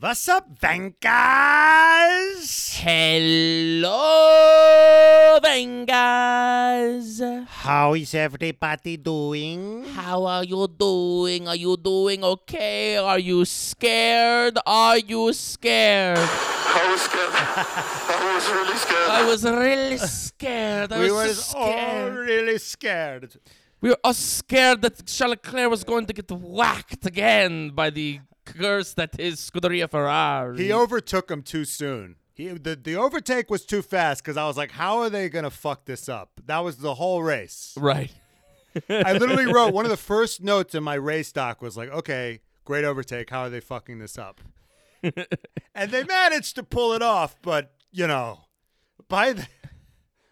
[0.00, 1.02] What's up, Vengas?
[2.78, 3.90] Hello,
[5.42, 7.18] Vengas.
[7.48, 9.82] How is everybody doing?
[9.82, 11.48] How are you doing?
[11.48, 12.96] Are you doing okay?
[12.96, 14.56] Are you scared?
[14.64, 16.18] Are you scared?
[16.18, 17.32] I was scared.
[17.34, 19.10] I was really scared.
[19.10, 20.92] I was really scared.
[20.92, 23.36] I we was were so all really scared.
[23.80, 28.20] We were all scared that Charles Leclerc was going to get whacked again by the
[28.56, 30.58] curse that is Scuderia Ferrari.
[30.58, 32.16] He overtook him too soon.
[32.34, 35.44] He, the, the overtake was too fast because I was like, how are they going
[35.44, 36.40] to fuck this up?
[36.46, 37.74] That was the whole race.
[37.76, 38.12] right.
[38.88, 42.40] I literally wrote one of the first notes in my race doc was like, okay,
[42.64, 43.30] great overtake.
[43.30, 44.40] How are they fucking this up?
[45.02, 48.40] and they managed to pull it off, but you know,
[49.08, 49.46] by the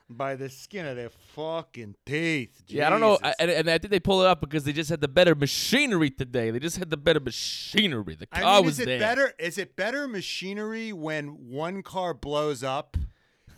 [0.08, 2.62] by the skin of their fucking teeth.
[2.68, 4.72] Yeah, I don't know, I- and, and I think they pulled it up because they
[4.72, 6.50] just had the better machinery today.
[6.50, 8.14] They just had the better machinery.
[8.14, 8.98] The car I mean, was is it there.
[9.00, 9.32] better?
[9.38, 12.96] Is it better machinery when one car blows up,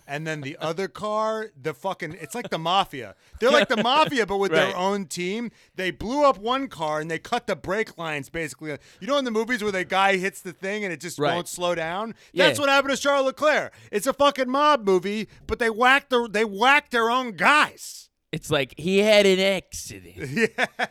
[0.08, 3.14] and then the other car, the fucking, it's like the mafia.
[3.38, 5.50] They're like the mafia, but with their own team.
[5.76, 8.70] They blew up one car and they cut the brake lines basically.
[9.00, 11.34] You know, in the movies where the guy hits the thing and it just Right.
[11.34, 12.14] won't slow down.
[12.34, 12.62] That's Yeah.
[12.62, 13.72] what happened to Charles Leclerc.
[13.92, 18.08] It's a fucking mob movie, but they whacked the, they whacked their own guys.
[18.32, 20.16] It's like he had an accident.
[20.58, 20.86] Yeah,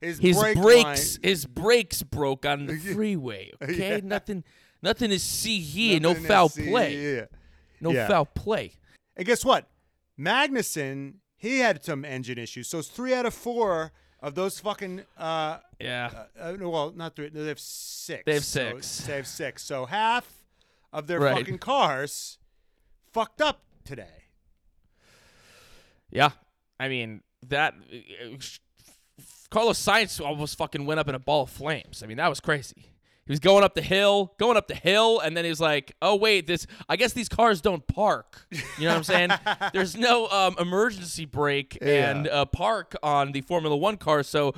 [0.00, 3.50] his, His brake brakes, line- his brakes broke on the freeway.
[3.62, 4.00] Okay, Yeah.
[4.04, 4.44] nothing,
[4.82, 5.98] nothing to see here.
[6.00, 6.96] No Nothing to foul play.
[7.14, 7.24] Yeah.
[7.80, 8.08] No Yeah.
[8.08, 8.72] foul play.
[9.16, 9.68] And guess what?
[10.18, 12.68] Magnussen, he had some engine issues.
[12.68, 15.02] So it's three out of four of those fucking.
[15.16, 16.24] Uh, Yeah.
[16.38, 17.30] uh, no, well, not three.
[17.32, 18.22] No, they have six.
[18.24, 19.06] They have So six.
[19.06, 19.62] they have six.
[19.64, 20.42] So half
[20.92, 21.36] of their Right.
[21.36, 22.38] fucking cars
[23.12, 24.24] fucked up today.
[26.10, 26.30] Yeah.
[26.78, 27.74] I mean that.
[29.50, 32.02] Carlos Sainz almost fucking went up in a ball of flames.
[32.02, 32.90] I mean that was crazy.
[33.26, 35.94] He was going up the hill, going up the hill, and then he was like,
[36.00, 36.66] "Oh wait, this.
[36.88, 38.46] I guess these cars don't park."
[38.78, 39.30] You know what I'm saying?
[39.72, 44.54] There's no um, emergency brake and uh, park on the Formula One car, so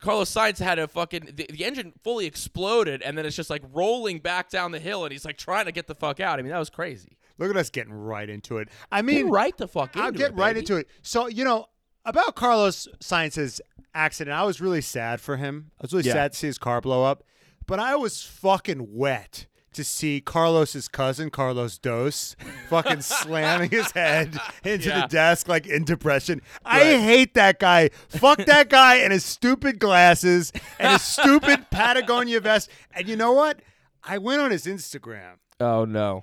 [0.00, 3.62] Carlos Sainz had a fucking the, the engine fully exploded, and then it's just like
[3.72, 6.38] rolling back down the hill, and he's like trying to get the fuck out.
[6.38, 7.16] I mean, that was crazy.
[7.38, 8.68] Look at us getting right into it.
[8.92, 10.88] I Get mean, right the fuck I'll get it, right into it.
[11.02, 11.66] So you know
[12.04, 13.60] about Carlos Sainz's
[13.92, 14.36] accident.
[14.36, 15.72] I was really sad for him.
[15.80, 16.12] I was really Yeah.
[16.12, 17.24] sad to see his car blow up,
[17.66, 22.36] but I was fucking wet to see Carlos's cousin Carlos Dos
[22.70, 25.00] fucking slamming his head into Yeah.
[25.02, 26.40] the desk like in depression.
[26.64, 27.88] I hate that guy.
[28.08, 32.70] Fuck that guy and his stupid glasses and his stupid Patagonia vest.
[32.92, 33.60] And you know what?
[34.04, 35.38] I went on his Instagram.
[35.58, 36.22] Oh no.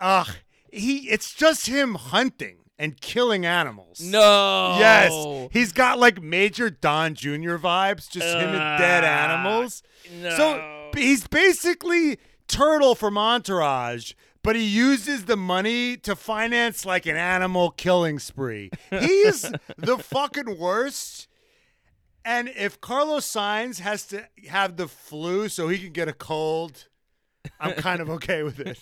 [0.00, 0.28] Ugh,
[0.72, 4.00] he it's just him hunting and killing animals.
[4.00, 4.76] No.
[4.78, 7.56] Yes, he's got like Major Don Jr.
[7.56, 9.82] vibes, just him and dead Ah, animals.
[10.20, 10.30] no.
[10.36, 12.18] So he's basically
[12.48, 18.70] Turtle from Entourage, but he uses the money to finance like an animal killing spree.
[18.90, 19.42] He's
[19.78, 21.28] the fucking worst.
[22.26, 26.86] And if Carlos Sainz has to have the flu so he can get a cold,
[27.60, 28.78] I'm kind of okay with it.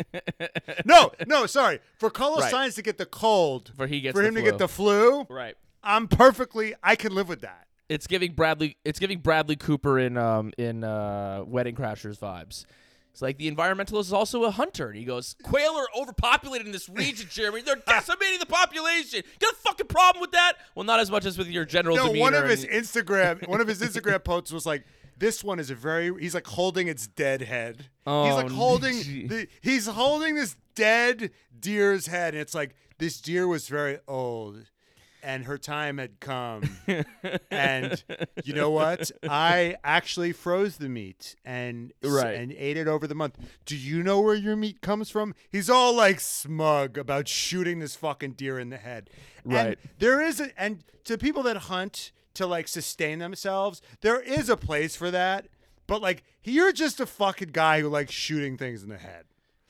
[0.85, 1.81] No, no, sorry.
[1.99, 2.53] For Carlos Right.
[2.53, 4.51] Sainz to get the cold, For he gets for the him to flu.
[4.51, 5.57] get the flu, Right.
[5.83, 6.75] I'm perfectly.
[6.83, 7.67] I can live with that.
[7.89, 8.77] It's giving Bradley.
[8.85, 12.65] It's giving Bradley Cooper in um in uh, Wedding Crashers vibes.
[13.11, 16.73] It's like the environmentalist is also a hunter, and he goes, "Quail are overpopulated in
[16.73, 17.61] this region, Jeremy.
[17.61, 19.23] They're decimating the population.
[19.39, 20.55] Got a fucking problem with that?
[20.75, 22.23] Well, not as much as with your general No, demeanor.
[22.23, 24.85] one of and- his Instagram, one of his Instagram posts was like,
[25.23, 27.87] "This one is a very." He's like holding its dead head.
[28.07, 29.47] Oh, he's Oh, like holding the.
[29.61, 34.65] He's holding this dead deer's head, and it's like this deer was very old,
[35.23, 36.63] and her time had come.
[37.51, 38.03] and
[38.45, 39.11] you know what?
[39.23, 42.35] I actually froze the meat and Right.
[42.35, 43.39] and ate it over the month.
[43.65, 45.35] Do you know where your meat comes from?
[45.49, 49.09] He's all like smug about shooting this fucking deer in the head.
[49.45, 49.79] And Right.
[49.99, 54.57] there is a, and to people that hunt to like sustain themselves, there is a
[54.57, 55.47] place for that.
[55.87, 59.25] But like you're just a fucking guy who likes shooting things in the head.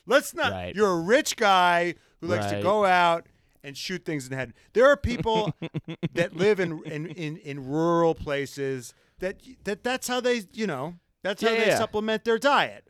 [0.06, 0.74] Let's not Right.
[0.74, 3.26] you're a rich guy who likes to go out
[3.64, 4.52] and shoot things in the head.
[4.72, 5.54] There are people
[6.14, 10.94] that live in, in, in, in rural places that that that's how they you know
[11.22, 11.78] that's how Yeah, they yeah.
[11.78, 12.88] supplement their diet.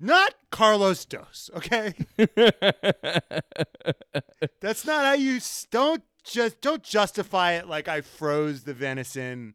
[0.00, 1.92] Not Carlos Dos, okay?
[4.60, 9.54] that's not how you don't just don't justify it like I froze the venison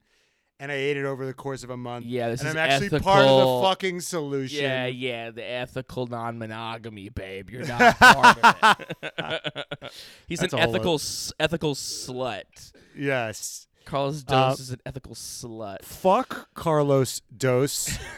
[0.59, 2.05] and I ate it over the course of a month.
[2.05, 4.63] Yeah, this and is I'm actually part of the fucking solution.
[4.63, 7.49] yeah, yeah, the ethical non-monogamy, babe.
[7.49, 9.65] You're not part of it.
[10.27, 12.71] He's That's an ethical, s- ethical slut.
[12.95, 13.67] Yes.
[13.85, 15.83] Carlos Uh, Dos is an ethical slut.
[15.83, 17.97] Fuck Carlos Dos.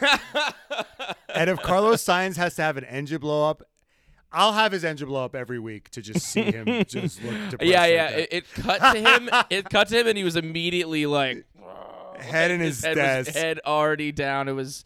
[1.34, 3.62] and if Carlos Sainz has to have an engine blow up,
[4.36, 7.62] I'll have his engine blow up every week to just see him just look depressed.
[7.72, 8.08] Yeah, like yeah.
[8.10, 9.30] It, it cut to him.
[9.50, 11.44] it cut to him, and he was immediately like
[12.20, 13.32] head in his, head desk.
[13.32, 14.48] head already down.
[14.48, 14.84] It was,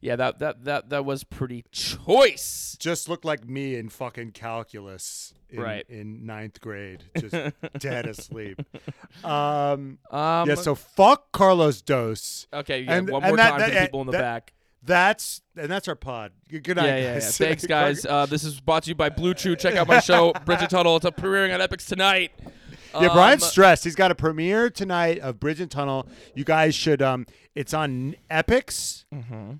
[0.00, 0.16] yeah.
[0.16, 2.76] That that that that was pretty choice.
[2.80, 5.84] Just looked like me in fucking calculus in, Right.
[5.88, 7.34] in ninth grade, just
[7.78, 8.60] dead asleep.
[9.24, 12.46] Um, Um, yeah, so fuck Carlos Dos.
[12.52, 14.52] okay, and- one more that- time that- for people in the back.
[14.82, 16.32] That's and that's our pod.
[16.48, 17.20] Good night, Yeah, yeah, yeah.
[17.20, 18.04] Thanks, guys.
[18.06, 19.58] Uh, this is brought to you by BlueChew.
[19.58, 20.96] Check out my show, Bridge and Tunnel.
[20.96, 22.32] It's up premiering on Epix tonight.
[22.94, 23.84] Yeah, Brian's Um, stressed.
[23.84, 26.06] He's got a premiere tonight of Bridge and Tunnel.
[26.34, 27.02] You guys should.
[27.02, 29.54] Um, it's on Epix, Mm-hmm.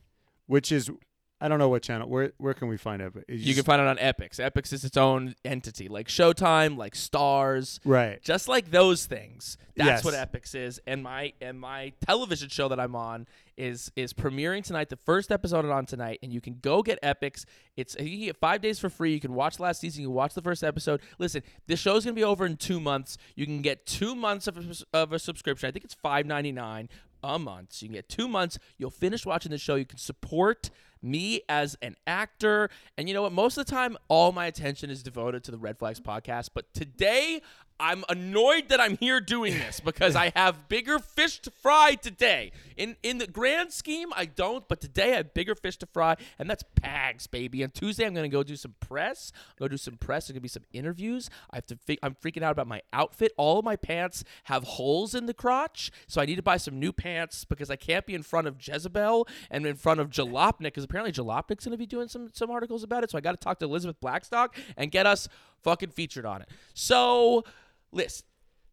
[0.47, 0.91] which is
[1.39, 2.09] I don't know what channel.
[2.09, 3.13] Where where can we find it?
[3.29, 4.37] You can find it on Epix.
[4.41, 7.79] Epix is its own entity, like Showtime, like Stars.
[7.85, 8.23] right.
[8.23, 9.59] just like those things.
[9.77, 10.05] That's Yes.
[10.05, 13.27] what Epix is, and my and my television show that I'm on
[13.59, 14.89] is is premiering tonight.
[14.89, 17.45] The first episode is on tonight, and you can go get Epix.
[17.77, 19.13] It's you can get five days for free.
[19.13, 20.01] You can watch last season.
[20.03, 21.03] You can watch the first episode.
[21.19, 23.19] Listen, this show's gonna be over in two months.
[23.35, 25.69] You can get two months of a, of a subscription.
[25.69, 26.89] I think it's five ninety nine
[27.23, 27.73] a month.
[27.75, 28.59] So you can get two months.
[28.79, 29.75] You'll finish watching the show.
[29.75, 30.71] You can support
[31.03, 32.71] me as an actor.
[32.97, 33.33] And you know what?
[33.33, 36.51] Most of the time, all my attention is devoted to the Red Flags podcast.
[36.55, 37.43] But today,
[37.79, 42.53] I'm annoyed that I'm here doing this because I have bigger fish to fry today.
[42.77, 46.17] In in the grand scheme, I don't, but today I have bigger fish to fry,
[46.39, 47.63] and that's Pags, baby.
[47.63, 49.33] And Tuesday, I'm gonna go do some press.
[49.59, 50.27] Go do some press.
[50.27, 51.29] There's gonna be some interviews.
[51.51, 51.77] I have to.
[51.77, 53.33] Fi- I'm freaking out about my outfit.
[53.37, 56.79] All of my pants have holes in the crotch, so I need to buy some
[56.79, 60.65] new pants because I can't be in front of Jezebel and in front of Jalopnik
[60.65, 63.11] because apparently Jalopnik's gonna be doing some some articles about it.
[63.11, 65.29] So I got to talk to Elizabeth Blackstock and get us
[65.63, 66.49] fucking featured on it.
[66.75, 67.45] So.
[67.93, 68.27] Listen,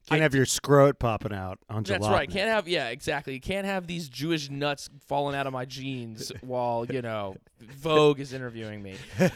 [0.07, 2.30] Can't have your scrot popping out on that's right.
[2.30, 3.33] Can't have yeah, exactly.
[3.33, 8.19] You can't have these Jewish nuts falling out of my jeans while you know Vogue
[8.19, 8.95] is interviewing me.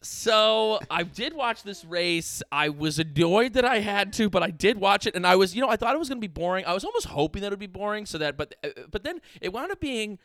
[0.00, 2.42] So I did watch this race.
[2.52, 5.54] I was annoyed that I had to, but I did watch it, and I was,
[5.54, 6.64] you know, I thought it was going to be boring.
[6.66, 9.20] I was almost hoping that it would be boring, so that, but, uh, but then
[9.40, 10.18] it wound up being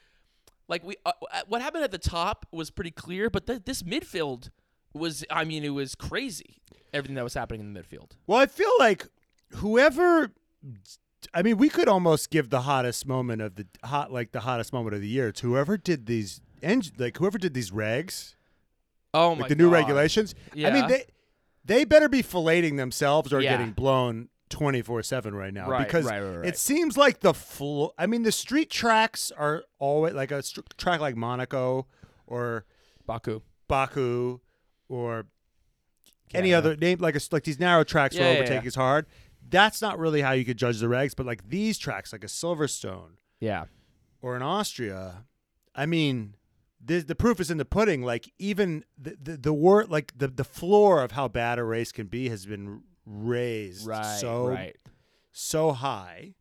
[0.67, 0.95] like we.
[1.05, 4.51] Uh, uh, what happened at the top was pretty clear, but th- this midfield
[4.93, 6.57] was, I mean, it was crazy.
[6.93, 8.11] Everything that was happening in the midfield.
[8.27, 9.07] Well, I feel like
[9.55, 10.31] whoever.
[11.33, 14.73] I mean, we could almost give the hottest moment of the hot, like the hottest
[14.73, 18.35] moment of the year to whoever did these, eng- like whoever did these regs,
[19.13, 19.73] Oh my like the new God.
[19.77, 20.35] regulations.
[20.55, 21.05] I mean, they
[21.65, 23.51] they better be filleting themselves or Yeah.
[23.57, 27.33] getting blown twenty four seven right now Right, because right, right, it seems like the
[27.33, 27.93] full.
[27.97, 31.87] I mean, the street tracks are always like a str- track like Monaco
[32.27, 32.65] or
[33.07, 33.41] Baku.
[33.67, 34.39] Baku
[34.93, 35.25] or
[36.33, 36.57] any Canada.
[36.57, 38.61] other name like a, like these narrow tracks Yeah, where yeah, yeah.
[38.63, 39.05] is hard.
[39.49, 42.27] That's not really how you could judge the regs, but like these tracks, like a
[42.27, 43.65] Silverstone Yeah.
[44.21, 45.25] or in Austria,
[45.75, 46.35] I mean,
[46.85, 48.01] the the proof is in the pudding.
[48.03, 51.91] Like even the the, the word like the the floor of how bad a race
[51.91, 54.19] can be has been raised Right.
[54.19, 54.77] so right.
[55.31, 56.35] so high,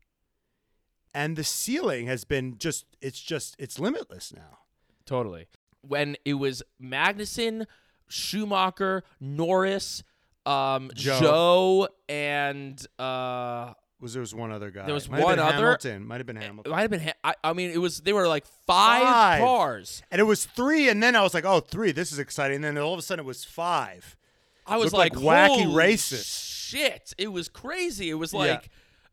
[1.15, 4.59] and the ceiling has been just it's just it's limitless now.
[5.05, 5.47] Totally.
[5.83, 7.67] When it was Magnussen,
[8.13, 10.03] Schumacher, Norris,
[10.47, 11.21] um, Joe.
[11.21, 11.89] Joe.
[12.09, 14.85] and uh, Was there was one other guy?
[14.87, 16.07] There was Might one other- Hamilton.
[16.07, 16.73] Might have been it Hamilton.
[16.73, 17.01] might have been.
[17.01, 18.01] Ha- I, I mean, it was.
[18.01, 19.41] They were like five, Five.
[19.41, 20.03] cars.
[20.11, 21.93] And it was three, and then I was like, "Oh, three!
[21.93, 24.17] This is exciting." And then all of a sudden, it was five.
[24.67, 27.13] I was like like, wacky "Holy races." Shit!
[27.19, 28.11] It was crazy.
[28.11, 28.41] It was Yeah.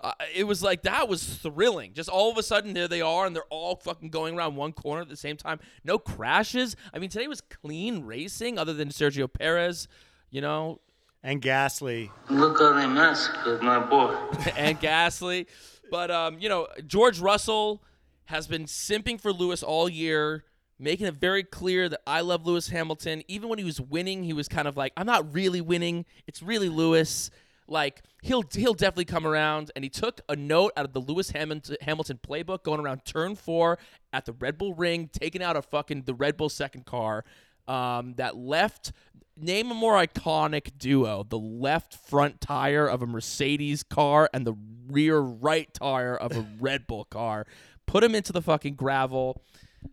[0.01, 0.15] Like.
[0.19, 1.93] Uh, it was like that was thrilling.
[1.93, 4.71] Just all of a sudden, there they are, and they're all fucking going around one
[4.73, 5.59] corner at the same time.
[5.83, 6.75] No crashes.
[6.93, 9.87] I mean, today was clean racing, other than Sergio Perez.
[10.31, 10.79] You know,
[11.23, 12.11] And Gasly.
[12.29, 14.13] Look how they massacred my boy.
[14.55, 15.47] and Gasly.
[15.89, 17.83] But um, you know, George Russell
[18.25, 20.43] has been simping for Lewis all year,
[20.77, 23.23] making it very clear that I love Lewis Hamilton.
[23.27, 26.05] Even when he was winning, he was kind of like, I'm not really winning.
[26.27, 27.31] It's really Lewis.
[27.69, 29.71] Like he'll he'll definitely come around.
[29.75, 33.77] And he took a note out of the Lewis Hamilton, playbook, going around turn four
[34.11, 37.23] at the Red Bull Ring, taking out a fucking the Red Bull second car.
[37.67, 38.91] Um, that left
[39.37, 44.55] name a more iconic duo the left front tire of a mercedes car and the
[44.87, 47.45] rear right tire of a red bull car
[47.85, 49.41] put him into the fucking gravel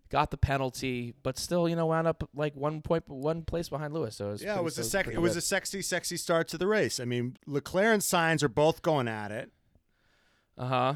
[0.09, 3.93] got the penalty but still you know wound up like one point one place behind
[3.93, 5.39] lewis so it was Yeah, pretty- it was a so sec- It was good.
[5.39, 6.99] a sexy, sexy start to the race.
[7.01, 9.51] I mean, Leclerc and Sainz are both going at it.
[10.59, 10.95] uh-huh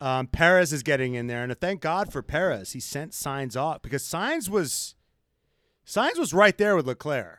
[0.00, 2.72] Um, Perez is getting in there, and thank God for Perez.
[2.72, 4.96] He sent Sainz off because Sainz was
[5.86, 7.38] Sainz was right there with Leclerc.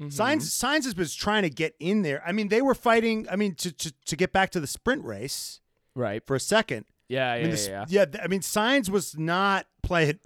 [0.00, 2.22] Sainz Sainz has been trying to get in there.
[2.26, 3.26] I mean, they were fighting.
[3.30, 5.60] I mean, to to, to get back to the sprint race
[5.94, 6.26] Right.
[6.26, 6.86] for a second.
[7.12, 8.04] Yeah, I yeah, mean, yeah, the, yeah.
[8.14, 8.20] yeah.
[8.22, 10.18] I mean, Sainz was not playing,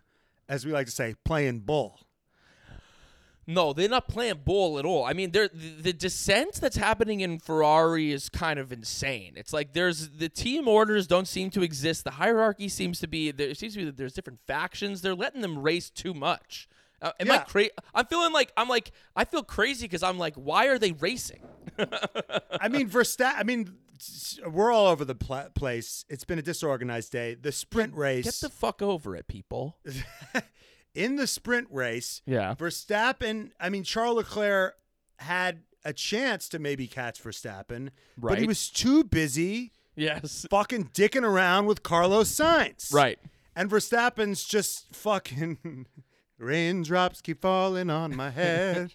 [0.48, 1.98] as we like to say, playing bull.
[3.48, 5.04] No, they're not playing ball at all.
[5.04, 5.48] I mean, the,
[5.80, 9.34] the dissent that's happening in Ferrari is kind of insane.
[9.36, 12.02] It's like there's the team orders don't seem to exist.
[12.02, 15.00] The hierarchy seems to be there seems to be that there's different factions.
[15.02, 16.68] They're letting them race too much.
[17.00, 17.70] Uh, am I crazy?
[17.94, 21.42] I'm feeling like I'm like I feel crazy because I'm like, why are they racing?
[22.60, 23.34] I mean, Verstappen.
[23.38, 23.85] I mean, s-
[24.46, 26.04] we're all over the pla- place.
[26.08, 27.34] It's been a disorganized day.
[27.34, 28.24] The sprint race.
[28.24, 29.78] Get the fuck over it, people.
[30.94, 32.54] in the sprint race, Yeah.
[32.54, 34.76] Verstappen, I mean, Charles Leclerc
[35.18, 38.32] had a chance to maybe catch Verstappen, right.
[38.32, 40.46] but he was too busy Yes.
[40.50, 42.92] fucking dicking around with Carlos Sainz.
[42.92, 43.18] Right.
[43.54, 45.86] And Verstappen's just fucking
[46.38, 48.92] Raindrops keep falling on my head.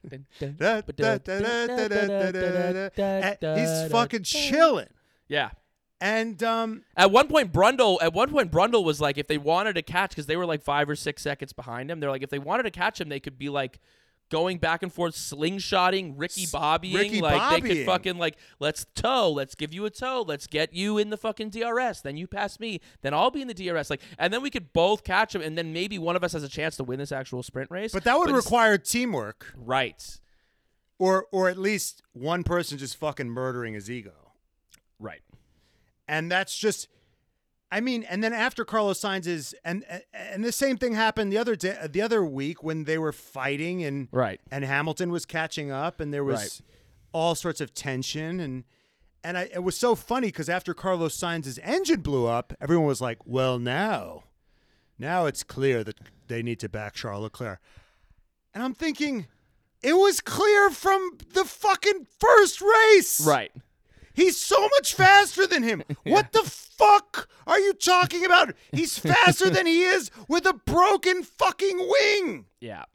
[3.57, 4.89] He's fucking chilling.
[5.27, 5.51] Yeah.
[5.99, 9.73] And um, at one point, Brundle at one point Brundle was like, if they wanted
[9.73, 12.31] to catch, because they were like five or six seconds behind him, they're like, if
[12.31, 13.79] they wanted to catch him, they could be like
[14.31, 16.95] going back and forth, slingshotting, Ricky Bobbying.
[16.95, 20.73] Ricky like they could fucking like, let's tow, let's give you a tow, let's get
[20.73, 22.01] you in the fucking DRS.
[22.01, 23.91] Then you pass me, then I'll be in the DRS.
[23.91, 26.43] Like, and then we could both catch him, and then maybe one of us has
[26.43, 27.91] a chance to win this actual sprint race.
[27.91, 30.19] but that would it's- require teamwork right,
[30.97, 34.31] or or at least one person just fucking murdering his ego.
[34.97, 35.21] right,
[36.07, 36.87] and that's just
[37.73, 41.37] I mean, and then after Carlos Sainz is and and the same thing happened the
[41.37, 44.41] other day, the other week when they were fighting and right.
[44.51, 46.61] and Hamilton was catching up and there was Right.
[47.13, 48.65] all sorts of tension and
[49.23, 53.01] and I, it was so funny because after Carlos Sainz's engine blew up, everyone was
[53.01, 54.23] like, "Well, now,
[54.97, 55.95] now it's clear that
[56.27, 57.59] they need to back Charles Leclerc,"
[58.53, 59.27] and I'm thinking,
[59.83, 63.51] it was clear from the fucking first race, Right.
[64.13, 65.83] He's so much faster than him.
[66.03, 68.53] What the fuck are you talking about?
[68.71, 72.45] He's faster than he is with a broken fucking wing.
[72.59, 72.85] Yeah.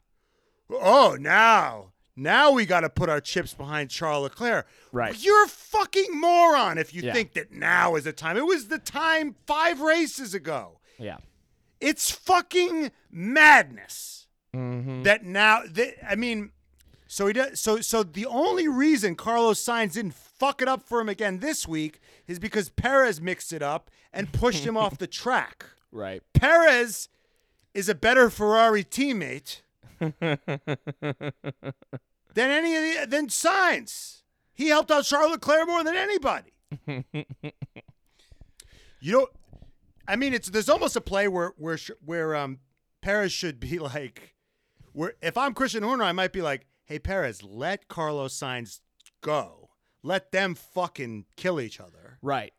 [0.69, 1.91] Oh, now.
[2.15, 4.67] Now we got to put our chips behind Charles Leclerc.
[4.91, 5.15] Right.
[5.23, 7.13] You're a fucking moron if you Yeah.
[7.13, 8.37] think that now is the time.
[8.37, 10.79] It was the time 5 races ago.
[10.97, 11.17] Yeah.
[11.79, 15.03] It's fucking madness Mm-hmm.
[15.03, 16.51] that now that I mean
[17.07, 20.99] so he does so so the only reason Carlos Sainz didn't fuck it up for
[20.99, 25.07] him again this week is because Perez mixed it up and pushed him off the
[25.07, 25.65] track.
[25.91, 26.21] Right.
[26.33, 27.09] Perez
[27.73, 29.61] is a better Ferrari teammate
[29.99, 30.37] than
[32.35, 34.21] any of the than Sainz.
[34.53, 36.51] He helped out Charles Leclerc more than anybody.
[38.99, 39.27] you know,
[40.07, 42.59] I mean, it's there's almost a play where where where um
[43.01, 44.35] Perez should be like,
[44.93, 48.79] where if I'm Christian Horner, I might be like, hey Perez, let Carlos Sainz
[49.21, 49.69] go,
[50.03, 52.53] let them fucking kill each other, Right.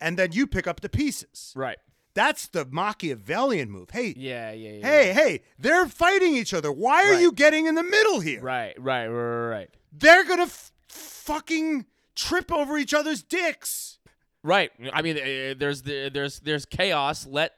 [0.00, 1.52] and then you pick up the pieces.
[1.54, 1.78] Right.
[2.14, 3.90] That's the Machiavellian move.
[3.90, 4.52] Hey, Yeah.
[4.52, 4.70] Yeah.
[4.74, 6.70] yeah hey, hey, they're fighting each other.
[6.70, 7.20] Why are Right.
[7.22, 8.40] you getting in the middle here?
[8.40, 8.74] Right.
[8.80, 9.08] Right.
[9.08, 9.08] Right.
[9.08, 9.48] Right.
[9.58, 9.70] right.
[9.92, 13.98] They're gonna f- fucking trip over each other's dicks.
[14.44, 14.70] Right.
[14.92, 17.26] I mean, uh, there's the, there's there's chaos.
[17.26, 17.54] Let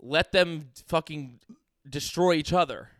[0.00, 1.40] let them fucking
[1.88, 2.90] destroy each other.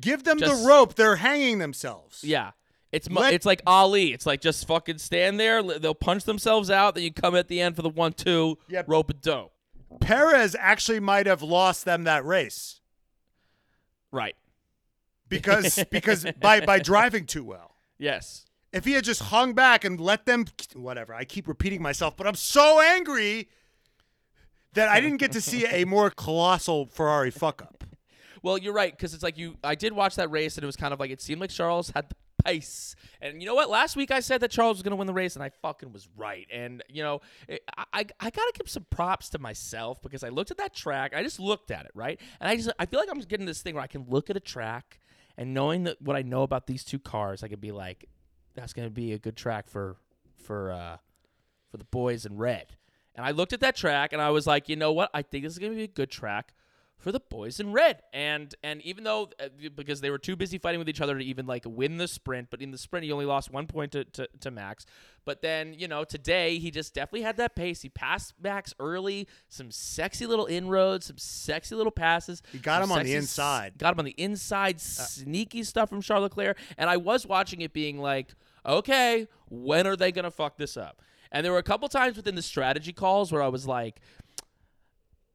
[0.00, 0.94] Give them Just- the rope.
[0.94, 2.24] They're hanging themselves.
[2.24, 2.52] Yeah.
[2.92, 4.12] It's mu- Let- it's like Ali.
[4.12, 5.62] It's like just fucking stand there.
[5.62, 6.94] They'll punch themselves out.
[6.96, 8.58] Then you come at the end for the one two.
[8.68, 8.86] Yep.
[8.88, 9.52] Rope and dope.
[10.00, 12.80] Perez actually might have lost them that race
[14.12, 14.34] Right.
[15.28, 17.76] because because by by driving too well.
[17.98, 18.46] Yes.
[18.72, 22.26] If he had just hung back and let them whatever, I keep repeating myself, but
[22.26, 23.48] I'm so angry
[24.74, 27.79] that I didn't get to see a more colossal Ferrari fuck up.
[28.42, 29.56] Well, you're right because it's like you.
[29.62, 31.90] I did watch that race and it was kind of like it seemed like Charles
[31.90, 32.96] had the pace.
[33.20, 33.68] And you know what?
[33.68, 35.92] Last week I said that Charles was going to win the race, and I fucking
[35.92, 36.46] was right.
[36.52, 40.28] And you know, it- I I, I gotta give some props to myself because I
[40.30, 41.12] looked at that track.
[41.14, 43.60] I just looked at it right, and I just I feel like I'm getting this
[43.62, 45.00] thing where I can look at a track
[45.36, 48.06] and knowing that what I know about these two cars, I could be like,
[48.54, 49.96] that's going to be a good track for
[50.42, 50.96] for uh
[51.70, 52.66] for the boys in red.
[53.14, 55.10] And I looked at that track and I was like, you know what?
[55.12, 56.54] I think this is going to be a good track
[57.00, 58.02] for the boys in red.
[58.12, 61.24] And and even though uh, because they were too busy fighting with each other to
[61.24, 64.04] even like win the sprint, but in the sprint he only lost one point to,
[64.04, 64.86] to, to Max.
[65.24, 67.82] But then you know today he just definitely had that pace.
[67.82, 72.42] He passed Max early, some sexy little inroads, some sexy little passes.
[72.52, 73.78] He got him on the inside.
[73.78, 76.58] Got him on the inside, sneaky stuff from Charles Leclerc.
[76.76, 78.34] And I was watching it being like,
[78.66, 81.02] okay, when are they going to fuck this up?
[81.32, 84.00] And there were a couple times within the strategy calls where I was like,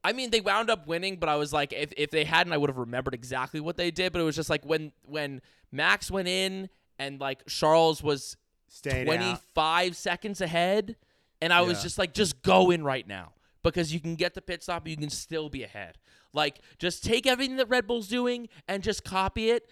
[0.06, 2.58] I mean, they wound up winning, but I was like, if, if they hadn't, I
[2.58, 4.14] would have remembered exactly what they did.
[4.14, 6.70] But it was just like when when Max went in
[7.00, 9.16] and like Charles was Staying out.
[9.16, 10.96] 25 seconds ahead,
[11.42, 13.32] and I was just like, just go in right now
[13.64, 15.98] because you can get the pit stop, you can still be ahead.
[16.34, 19.72] Like, just take everything that Red Bull's doing and just copy it.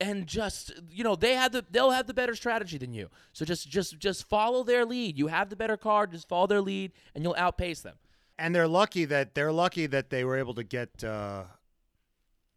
[0.00, 3.08] And just you know they have the they'll have the better strategy than you.
[3.32, 5.18] So just just just follow their lead.
[5.18, 6.06] You have the better car.
[6.06, 7.96] Just follow their lead, and you'll outpace them.
[8.38, 11.44] And they're lucky that they're lucky that they were able to get uh,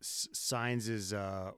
[0.01, 1.51] S- Sainz' uh,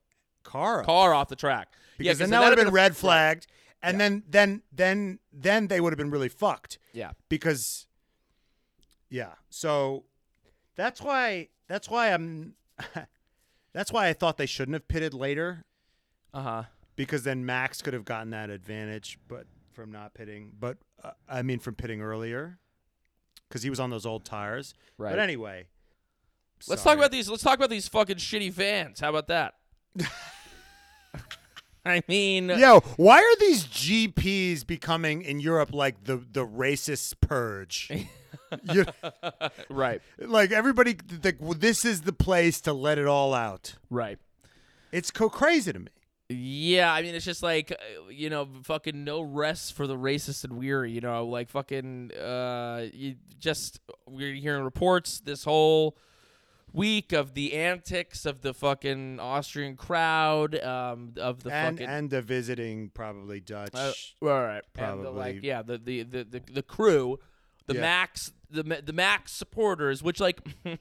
[0.44, 0.84] car.
[0.84, 1.74] Car off the track.
[1.98, 3.48] because yeah, then that would have that'd been red flagged,
[3.82, 7.12] and then then then then they would have been really fucked Yeah.
[7.30, 7.86] because
[9.10, 9.34] yeah.
[9.50, 10.06] So
[10.76, 12.54] that's why that's why I'm
[13.74, 15.66] that's why I thought they shouldn't have pitted later
[16.34, 16.64] Uh huh.
[16.96, 21.42] because then Max could have gotten that advantage, but from not pitting, but uh, I
[21.42, 22.60] mean from pitting earlier
[23.48, 24.74] because he was on those old tires.
[24.98, 25.12] Right.
[25.12, 25.66] But anyway,
[26.68, 26.96] Let's sorry.
[26.96, 27.30] talk about these.
[27.30, 29.00] Let's talk about these fucking shitty fans.
[29.00, 29.56] How about that?
[31.86, 37.92] I mean, Yo, why are these GPs becoming in Europe like the the racist purge?
[38.72, 38.86] you,
[39.70, 43.76] right, like everybody, like this is the place to let it all out.
[43.90, 44.18] right.
[44.94, 45.88] It's co crazy to me.
[46.36, 50.44] Yeah, I mean, it's just like uh, you know, fucking no rest for the racist
[50.44, 50.92] and weary.
[50.92, 55.98] You know, like fucking, uh, you just we're hearing reports this whole
[56.72, 61.88] week of the antics of the fucking Austrian crowd, um, of the and fucking.
[61.94, 63.72] and the visiting probably Dutch.
[63.76, 63.92] Uh,
[64.24, 65.12] all right, And the, Probably.
[65.20, 67.20] like yeah, the the the the, the crew,
[67.68, 67.82] the Yeah.
[67.82, 70.40] Max, the the Max supporters, which like.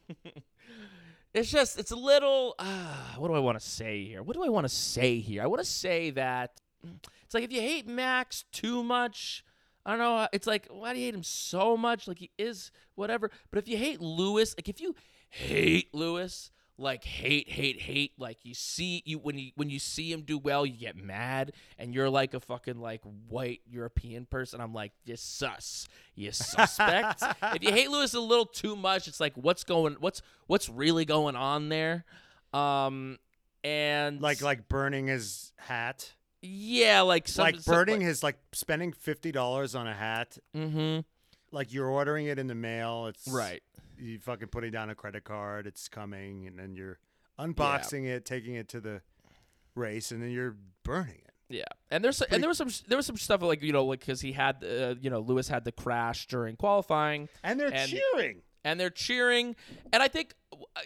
[1.34, 2.54] It's just, it's a little.
[2.58, 4.22] Uh, what do I want to say here?
[4.22, 5.42] What do I want to say here?
[5.42, 9.44] I want to say that it's like if you hate Max too much,
[9.84, 10.28] I don't know.
[10.32, 12.06] It's like why do you hate him so much?
[12.06, 13.30] Like he is whatever.
[13.50, 14.94] But if you hate Lewis, like if you
[15.28, 20.10] hate Lewis, like hate, hate, hate, like you see you when you when you see
[20.10, 24.60] him do well, you get mad, and you're like a fucking like white European person.
[24.60, 27.22] I'm like, you sus, you suspect.
[27.42, 31.04] if you hate Lewis a little too much, it's like what's going, what's what's really
[31.04, 32.04] going on there,
[32.52, 33.18] um,
[33.62, 39.30] and like like burning his hat, yeah, like some, like burning his like spending fifty
[39.30, 40.38] dollars on a hat.
[40.56, 41.00] mm-hmm.
[41.54, 43.06] Like you're ordering it in the mail.
[43.08, 43.62] It's right.
[44.02, 45.66] You fucking putting down a credit card.
[45.66, 46.98] It's coming, and then you're
[47.38, 49.00] unboxing it, taking it to the
[49.74, 51.30] race, and then you're burning it.
[51.48, 54.00] Yeah, and there's and there was some there was some stuff like you know like
[54.00, 57.90] because he had uh, you know Lewis had the crash during qualifying And they're And-
[57.90, 58.40] cheering.
[58.64, 59.54] and they're cheering
[59.92, 60.32] and I think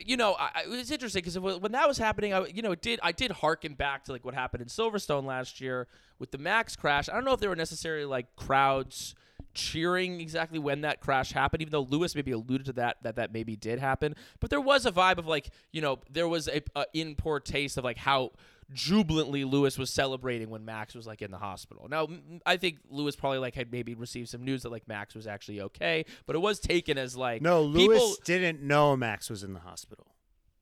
[0.04, 2.72] you know I, I- it was interesting because when that was happening I you know
[2.72, 5.86] it did I did harken back to like what happened in Silverstone last year
[6.18, 9.14] with the Max crash I don't know if there were necessarily like crowds
[9.54, 13.32] cheering exactly when that crash happened even though Lewis maybe alluded to that that that
[13.32, 16.60] maybe did happen but there was a vibe of like you know there was a,
[16.74, 18.30] a in poor taste of like how
[18.74, 21.86] jubilantly Lewis was celebrating when Max was like in the hospital.
[21.88, 22.08] Now,
[22.44, 25.60] I think Lewis probably like had maybe received some news that like Max was actually
[25.60, 29.52] okay, but it was taken as like No, Lewis people- didn't know Max was in
[29.52, 30.08] the hospital.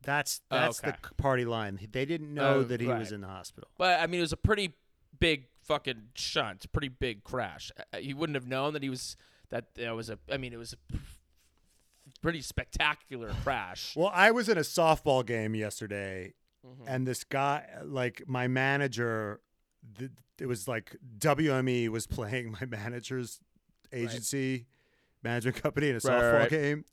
[0.03, 0.93] That's Oh, that's okay.
[1.03, 1.79] the party line.
[1.93, 2.99] They didn't know Oh, that he right.
[2.99, 3.71] was in the hospital.
[3.79, 4.75] But I mean, it was a pretty
[5.20, 7.70] big fucking shunt, pretty big crash.
[7.92, 9.16] Uh, He wouldn't have known that he was
[9.50, 10.18] that that was a.
[10.31, 10.96] I mean, it was a
[12.22, 13.94] pretty spectacular crash.
[13.96, 16.35] Well, I was in a softball game yesterday,
[16.66, 16.85] Mm-hmm.
[16.88, 19.40] and this guy, like my manager,
[19.98, 23.38] th- it was like WME was playing my manager's
[23.92, 24.64] agency
[25.22, 26.50] management company in a Right, right, softball right.
[26.50, 26.85] game,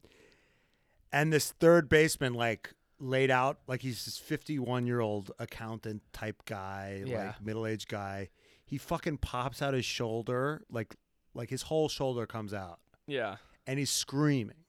[1.14, 6.44] and this third baseman like laid out like he's this 51 year old accountant type
[6.46, 7.28] guy, Yeah.
[7.28, 8.30] like middle aged guy.
[8.66, 10.96] He fucking pops out his shoulder, like
[11.34, 13.38] like his whole shoulder comes out Yeah.
[13.66, 14.64] and he's screaming,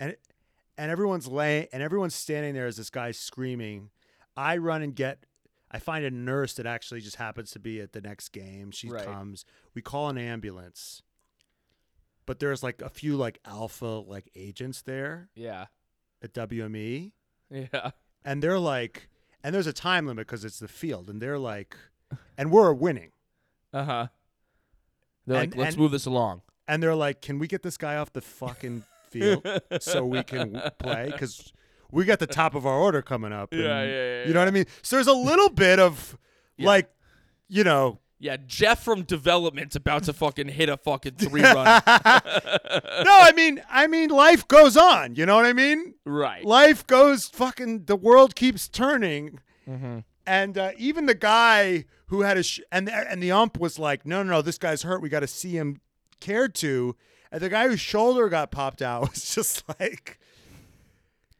[0.00, 0.16] and
[0.78, 3.90] and everyone's laying and everyone's standing there as this guy's screaming.
[4.36, 5.26] I run and get.
[5.70, 8.70] I find a nurse that actually just happens to be at the next game.
[8.72, 9.04] She Right.
[9.04, 9.44] comes.
[9.74, 11.02] We call an ambulance,
[12.26, 15.66] but there's like a few like alpha like agents there Yeah.
[16.22, 17.12] at WME,
[17.52, 17.90] Yeah.
[18.24, 19.08] and they're like,
[19.44, 21.76] and there's a time limit because it's the field, and they're like,
[22.38, 23.12] and we're winning.
[23.72, 24.06] Uh huh.
[25.26, 26.42] They're And- like, let's and- move this along.
[26.68, 29.46] and they're like, "Can we get this guy off the fucking field
[29.80, 31.06] so we can w- play?
[31.10, 31.52] Because
[31.90, 34.40] we got the top of our order coming up." Yeah, and- yeah, yeah, You know
[34.40, 34.66] what I mean?
[34.82, 36.16] So there's a little bit of
[36.56, 36.66] Yeah.
[36.66, 36.90] like,
[37.48, 41.54] you know, Yeah, Jeff from development's about to fucking hit a fucking three run.
[41.86, 41.92] no,
[43.18, 45.16] I mean, I mean, life goes on.
[45.16, 45.94] You know what I mean?
[46.04, 46.44] right.
[46.44, 47.86] Life goes fucking.
[47.86, 49.40] The world keeps turning.
[49.68, 49.98] Mm-hmm.
[50.24, 54.06] And uh, even the guy who had a sh- and and the ump was like,
[54.06, 55.02] no, no, no, this guy's hurt.
[55.02, 55.80] We got to see him
[56.20, 56.94] cared to.
[57.32, 60.20] And the guy whose shoulder got popped out was just like,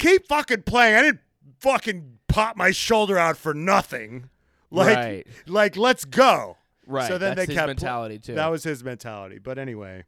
[0.00, 0.96] keep fucking playing.
[0.96, 1.20] I didn't
[1.60, 4.30] fucking pop my shoulder out for nothing.
[4.68, 5.26] Like, Right.
[5.46, 6.56] like let's go.
[6.92, 7.08] Right.
[7.08, 8.34] So then That's they his kept mentality too.
[8.34, 9.38] That was his mentality.
[9.38, 10.04] But anyway,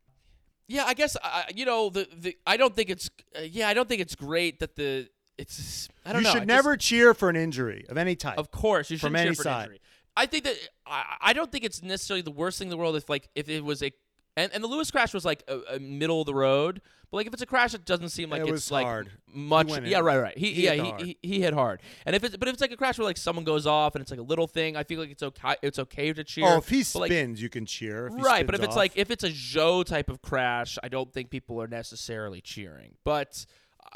[0.68, 3.74] Yeah, I guess I you know the, the I don't think it's uh, yeah I
[3.74, 6.28] don't think it's great that the it's I don't you know.
[6.28, 8.38] You should I just- never cheer for an injury of any type.
[8.38, 9.56] of course you should cheer for side.
[9.56, 9.80] an injury.
[10.16, 10.54] I think that
[10.86, 13.48] I, I don't think it's necessarily the worst thing in the world if like if
[13.48, 13.90] it was a
[14.36, 17.26] and, and the Lewis crash was like a, a middle of the road, but like
[17.26, 19.10] if it's a crash, it doesn't seem like It it's like hard.
[19.32, 19.68] much.
[19.84, 20.36] Yeah, right, right.
[20.36, 21.02] He, He yeah hit he, hard.
[21.02, 21.82] he he hit hard.
[22.04, 24.02] And if it's but if it's like a crash where like someone goes off and
[24.02, 25.54] it's like a little thing, I feel like it's okay.
[25.62, 26.46] It's okay to cheer.
[26.46, 28.08] oh, if he but, like, spins, you can cheer.
[28.08, 30.88] If right, but if spins it's like if it's a Joe type of crash, I
[30.88, 32.96] don't think people are necessarily cheering.
[33.04, 33.46] But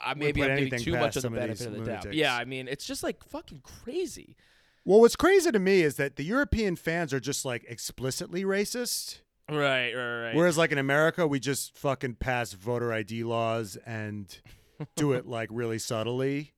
[0.05, 2.14] uh, maybe I'm giving too much of the some of benefit of the doubt.
[2.14, 4.37] Yeah, I mean it's just like fucking crazy.
[4.85, 9.18] well, what's crazy to me is that the European fans are just like explicitly racist.
[9.50, 10.34] Right, right, right.
[10.34, 14.26] Whereas, like in America, we just fucking pass voter ID laws and
[14.96, 16.52] do it like really subtly,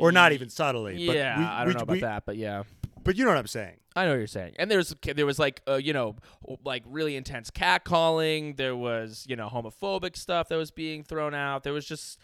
[0.00, 1.06] or not even subtly.
[1.06, 2.64] but yeah, we- I don't we- know about we- that, but yeah.
[3.04, 3.78] But you know what I'm saying.
[3.96, 4.54] I know what you're saying.
[4.58, 6.16] And there's there was like uh, you know
[6.64, 8.56] like really intense catcalling.
[8.56, 11.62] There was you know homophobic stuff that was being thrown out.
[11.64, 12.18] There was just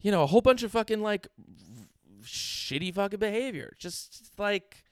[0.00, 1.28] you know a whole bunch of fucking like
[2.22, 3.74] shitty fucking behavior.
[3.78, 4.83] Just like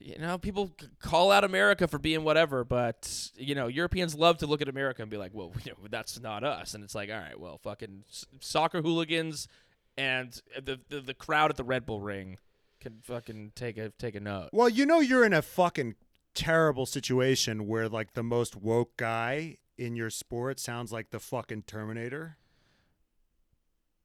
[0.00, 4.46] you know people call out America for being whatever, but you know Europeans love to
[4.46, 6.74] look at America and be like, well, you know, that's not us.
[6.74, 8.04] And it's like, all right, well, fucking
[8.40, 9.48] soccer hooligans
[9.96, 12.38] and the the, the crowd at the Red Bull Ring
[12.80, 14.50] can fucking take a take a note.
[14.52, 15.94] Well, you know you're in a fucking
[16.34, 21.62] terrible situation where like the most woke guy in your sport sounds like the fucking
[21.62, 22.36] Terminator.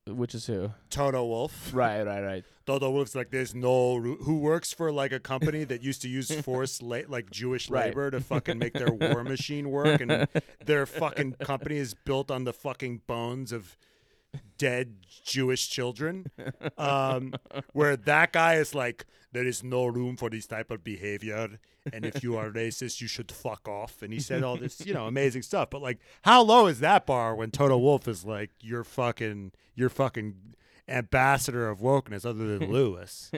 [0.08, 0.72] Which is who?
[0.90, 1.72] Toto Wolff.
[1.74, 2.44] Right, right, right.
[2.66, 6.08] Toto Wolff's like there's no ru- who works for like a company that used to
[6.10, 7.86] use forced la- like Jewish Right.
[7.88, 10.28] labor to fucking make their war machine work and
[10.66, 13.78] their fucking company is built on the fucking bones of
[14.58, 16.28] dead Jewish children.
[16.78, 17.34] Um,
[17.74, 21.60] where that guy is like there is no room for this type of behavior
[21.94, 24.94] and if you are racist you should fuck off and he said all this you
[24.94, 28.50] know amazing stuff but like how low is that bar when Toto Wolff is like
[28.60, 30.36] you're fucking you're fucking
[30.88, 33.32] ambassador of wokeness other than Lewis.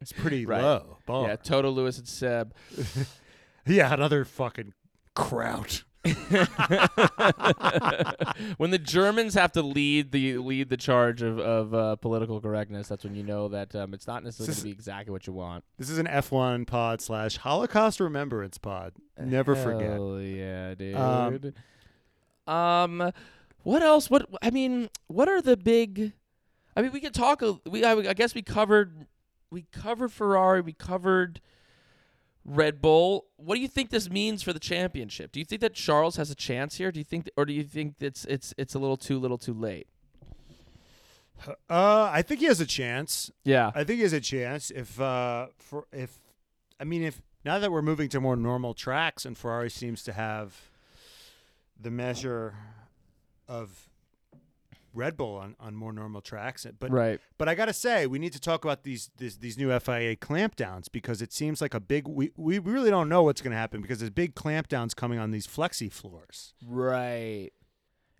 [0.00, 0.62] It's pretty Right.
[0.62, 0.98] low.
[1.06, 1.28] Bar.
[1.28, 2.54] Yeah, Toto, Lewis, and Seb.
[3.66, 4.72] Yeah, another fucking
[5.14, 5.84] kraut.
[8.56, 12.88] when the Germans have to lead the lead the charge of, of uh, political correctness,
[12.88, 15.32] that's when you know that um, it's not necessarily going to be exactly what you
[15.32, 15.64] want.
[15.78, 18.92] This is an F1 pod slash Holocaust remembrance pod.
[19.18, 19.90] Never forget.
[19.92, 20.96] Hell yeah, dude.
[20.96, 21.52] Um,
[22.46, 23.12] Um,
[23.62, 24.08] what else?
[24.10, 26.12] What I mean, what are the big?
[26.76, 27.42] I mean, we could talk.
[27.66, 29.06] We I, I guess we covered
[29.50, 30.60] we covered Ferrari.
[30.62, 31.40] We covered
[32.44, 33.26] Red Bull.
[33.36, 35.32] What do you think this means for the championship?
[35.32, 36.90] Do you think that Charles has a chance here?
[36.90, 39.54] Do you think, or do you think it's it's it's a little too little too
[39.54, 39.86] late?
[41.68, 43.30] Uh, I think he has a chance.
[43.44, 43.70] Yeah.
[43.74, 46.18] I think he has a chance if uh for if
[46.78, 50.12] I mean if now that we're moving to more normal tracks and Ferrari seems to
[50.12, 50.70] have
[51.80, 52.54] the measure
[53.48, 53.88] of
[54.92, 57.20] Red Bull on, on more normal tracks but right.
[57.38, 60.16] but I got to say we need to talk about these, these these new FIA
[60.16, 63.56] clampdowns because it seems like a big we, we really don't know what's going to
[63.56, 66.54] happen because there's big clampdowns coming on these flexi floors.
[66.66, 67.50] Right.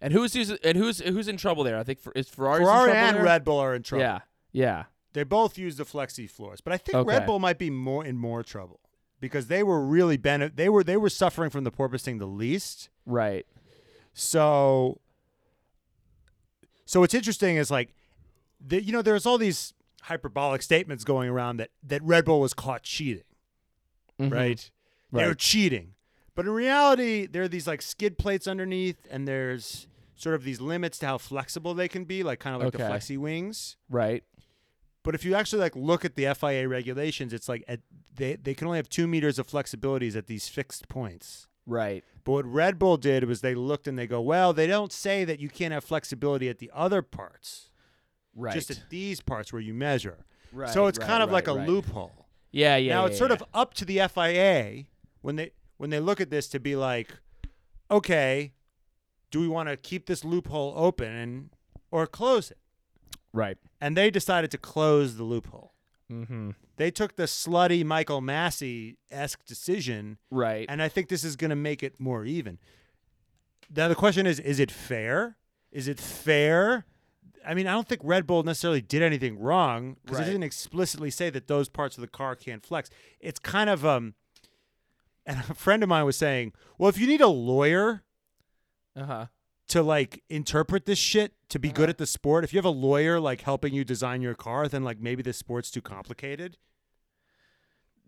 [0.00, 1.78] And who's who's and who's who's in trouble there?
[1.78, 3.24] I think for, is Ferrari Ferrari in trouble and there?
[3.24, 4.04] Red Bull are in trouble.
[4.04, 4.20] Yeah.
[4.52, 4.84] Yeah.
[5.12, 7.08] They both use the flexi floors, but I think Okay.
[7.08, 8.80] Red Bull might be more in more trouble
[9.20, 12.88] because they were really bene- they were they were suffering from the porpoising the least.
[13.04, 13.46] Right.
[14.12, 15.00] So
[16.90, 17.94] so what's interesting is like
[18.60, 22.52] the, you know there's all these hyperbolic statements going around that that Red Bull was
[22.52, 23.22] caught cheating,
[24.20, 24.32] Mhm.
[24.32, 24.70] right?
[25.12, 25.38] They're Right.
[25.38, 25.94] cheating.
[26.34, 30.60] But in reality, there are these like skid plates underneath and there's sort of these
[30.60, 33.76] limits to how flexible they can be, like kind of like the flexi wings.
[33.88, 34.24] Right.
[35.04, 37.80] But if you actually like look at the FIA regulations, it's like at,
[38.14, 41.46] they they can only have two meters of flexibilities at these fixed points.
[41.66, 42.04] Right.
[42.24, 45.24] But what Red Bull did was they looked and they go, well, they don't say
[45.24, 47.70] that you can't have flexibility at the other parts,
[48.34, 48.54] Right.
[48.54, 50.24] just at these parts where you measure.
[50.52, 50.70] right.
[50.70, 51.68] so it's right, kind of right, like a right.
[51.68, 52.26] loophole.
[52.52, 52.76] Yeah.
[52.76, 52.94] Yeah.
[52.94, 53.36] now yeah, it's sort yeah.
[53.36, 54.84] of up to the FIA
[55.22, 57.08] when they when they look at this to be like,
[57.90, 58.52] okay,
[59.30, 61.50] do we want to keep this loophole open and
[61.90, 62.58] or close it?
[63.32, 63.56] right.
[63.80, 65.72] And they decided to close the loophole.
[66.12, 66.50] Mm-hmm.
[66.80, 70.64] They took the slutty Michael Masi esque decision, Right.
[70.66, 72.58] and I think this is going to make it more even.
[73.76, 75.36] Now the question is: Is it fair?
[75.70, 76.86] Is it fair?
[77.46, 80.28] I mean, I don't think Red Bull necessarily did anything wrong because Right.
[80.28, 82.88] it didn't explicitly say that those parts of the car can't flex.
[83.20, 84.14] It's kind of um.
[85.26, 88.04] And a friend of mine was saying, "Well, if you need a lawyer
[88.96, 89.26] uh huh.
[89.70, 91.76] To like interpret this shit to be Uh-huh.
[91.76, 92.44] good at the sport.
[92.44, 95.32] If you have a lawyer like helping you design your car, then like maybe the
[95.32, 96.56] sport's too complicated.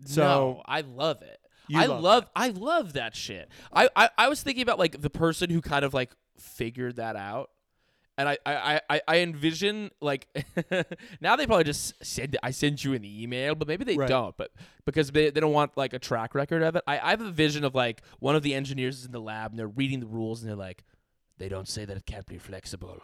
[0.05, 1.38] So no, I love it.
[1.75, 3.48] I love love, I love that shit.
[3.72, 7.16] I, I I was thinking about like the person who kind of like figured that
[7.16, 7.51] out.
[8.18, 10.27] And I, I, I, I envision like
[11.20, 14.09] now they probably just said I send you an email, but maybe they Right.
[14.09, 14.37] don't.
[14.37, 14.51] But
[14.85, 16.83] because they, they don't want like a track record of it.
[16.87, 19.53] I, I have a vision of like one of the engineers is in the lab
[19.53, 20.85] and they're reading the rules and they're like,
[21.42, 23.00] they don't say that it can't be flexible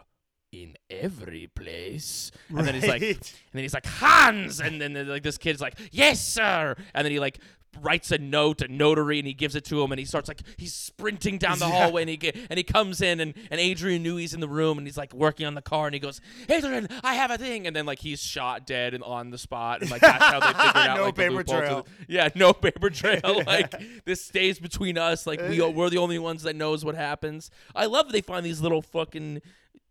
[0.53, 2.31] in every place.
[2.49, 3.19] And then he's like, and
[3.51, 7.19] then he's like Hans, and then like this kid's like yes sir, and then he
[7.19, 7.39] like
[7.81, 10.41] writes a note, a notary, and he gives it to him, and he starts like
[10.57, 11.83] he's sprinting down the Yeah.
[11.83, 14.77] hallway, and he get, and he comes in, and and Adrian Newey's in the room,
[14.77, 17.67] and he's like working on the car, and he goes Adrian, I have a thing,
[17.67, 20.47] and then like he's shot dead and on the spot, and like that's how they
[20.53, 21.87] figured out No like paper trail.
[22.07, 23.43] the- yeah, no paper trail.
[23.47, 23.73] like
[24.05, 25.25] this stays between us.
[25.27, 27.51] Like we we're the only ones that knows what happens.
[27.75, 29.41] I love that they find these little fucking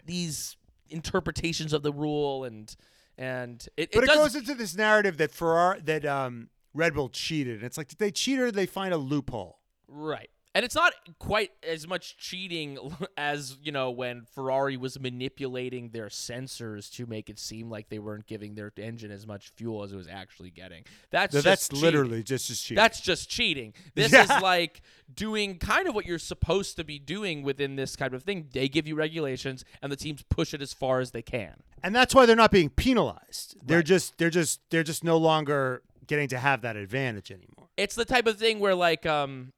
[0.04, 0.56] these
[0.90, 2.74] interpretations of the rule and
[3.16, 7.09] and it, but it, does, goes into this narrative that Ferrari that um Red Bull
[7.09, 7.57] cheated.
[7.57, 9.59] And it's like did they cheat or did they find a loophole?
[9.90, 12.78] right and it's not quite as much cheating
[13.16, 17.98] as you know when ferrari was manipulating their sensors to make it seem like they
[17.98, 21.44] weren't giving their engine as much fuel as it was actually getting that's So just
[21.44, 21.83] that's cheating.
[21.85, 22.76] literally just as cheating.
[22.76, 23.72] That's just cheating.
[23.94, 24.24] This Yeah.
[24.37, 24.83] is like
[25.14, 28.48] doing kind of what you're supposed to be doing within this kind of thing.
[28.52, 31.62] They give you regulations, and the teams push it as far as they can.
[31.83, 33.57] and that's why they're not being penalized.
[33.64, 33.87] They're Right.
[33.87, 37.68] just they're just they're just no longer getting to have that advantage anymore.
[37.76, 39.52] It's the type of thing where, like, um,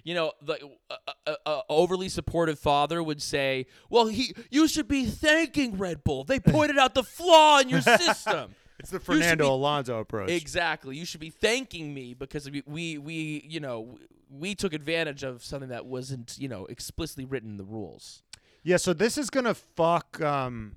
[0.04, 0.58] you know, the
[0.90, 6.04] uh, uh, uh, overly supportive father would say, "Well, he, you should be thanking Red
[6.04, 6.24] Bull.
[6.24, 10.30] They pointed out the flaw in your system." It's the Fernando be- Alonso approach.
[10.30, 10.96] Exactly.
[10.96, 13.96] You should be thanking me because we, we, we, you know,
[14.28, 18.24] we took advantage of something that wasn't, you know, explicitly written in the rules.
[18.64, 20.20] yeah, so this is gonna fuck.
[20.20, 20.76] Um,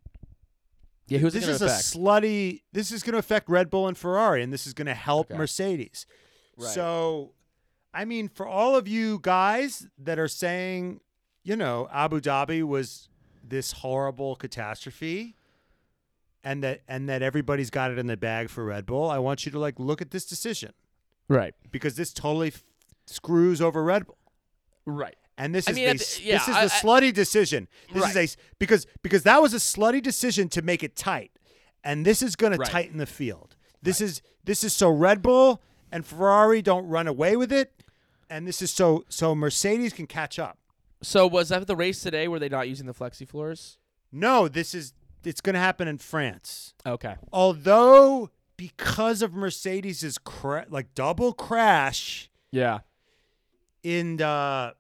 [1.08, 1.84] Yeah, who's this is a affect?
[1.84, 2.62] slutty.
[2.72, 5.38] This is gonna affect Red Bull and Ferrari, and this is gonna help Okay.
[5.38, 6.06] Mercedes.
[6.58, 6.70] Right.
[6.74, 7.34] So,
[7.94, 11.02] I mean, for all of you guys that are saying,
[11.44, 13.10] you know, Abu Dhabi was
[13.44, 15.36] this horrible catastrophe.
[16.44, 19.10] And that and that everybody's got it in the bag for Red Bull.
[19.10, 20.74] I want you to like look at this decision
[21.28, 22.64] right, because this totally f-
[23.08, 24.18] screws over Red Bull.
[24.86, 25.16] right.
[25.38, 27.68] And this I is mean, the, the- yeah, this is I- the slutty decision.
[27.94, 28.16] This is Right.
[28.16, 31.32] a s- because because that was a slutty decision to make it tight,
[31.84, 33.56] and this is going to tighten the field.
[33.82, 37.84] This is this is so Red Bull and Ferrari don't run away with it,
[38.30, 40.58] and this is so so Mercedes can catch up.
[41.04, 42.28] So was that the race today?
[42.30, 43.78] Were they not using the flexi floors?
[44.12, 44.94] No, this is
[45.26, 46.74] it's going to happen in France.
[46.86, 47.16] Okay.
[47.34, 52.80] Although because of Mercedes's cra- like double crash Yeah.
[53.84, 54.72] in uh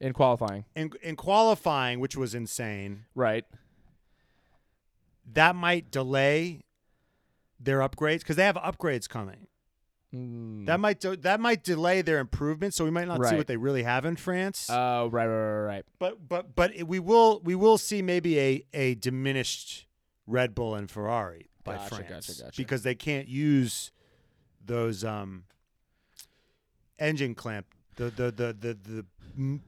[0.00, 0.64] In qualifying.
[0.74, 3.04] in, in qualifying, which was insane.
[3.14, 3.44] Right.
[5.32, 6.62] that might delay
[7.58, 9.46] their upgrades because they have upgrades coming.
[10.14, 10.66] Mm.
[10.66, 13.56] That might do, that might delay their improvements, so we might not see what they
[13.56, 14.66] really have in France.
[14.68, 15.84] Oh, right, right, right, right.
[16.00, 19.86] but but but it- we will we will see maybe a a diminished
[20.26, 22.56] Red Bull and Ferrari by Gotcha, France gotcha, gotcha.
[22.56, 23.92] because they can't use
[24.64, 25.44] those um
[26.98, 29.06] engine clamp the the the the, the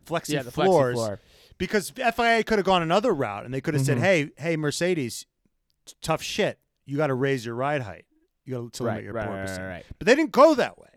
[0.07, 1.20] flexi Yeah, the floors flexi floor.
[1.59, 4.01] because FIA could have gone another route and they could have said, Mhm.
[4.01, 5.27] "Hey, hey, Mercedes,
[6.01, 6.59] tough shit.
[6.87, 8.05] You got to raise your ride height.
[8.44, 9.87] You got to limit Right, your right, right, porpoising." right, right.
[9.98, 10.88] But they didn't go that way.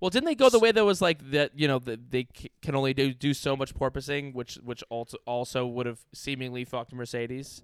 [0.00, 1.52] Well, didn't they go the way that was like that?
[1.56, 5.64] You know, they c- can only do do so much porpoising, which which also also
[5.66, 7.62] would have seemingly fucked Mercedes.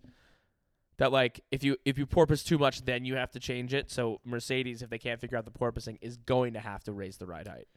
[0.99, 3.91] That like if you if you porpoise too much, then you have to change it.
[3.91, 7.17] So Mercedes, if they can't figure out the porpoising, is going to have to raise
[7.19, 7.69] the ride height.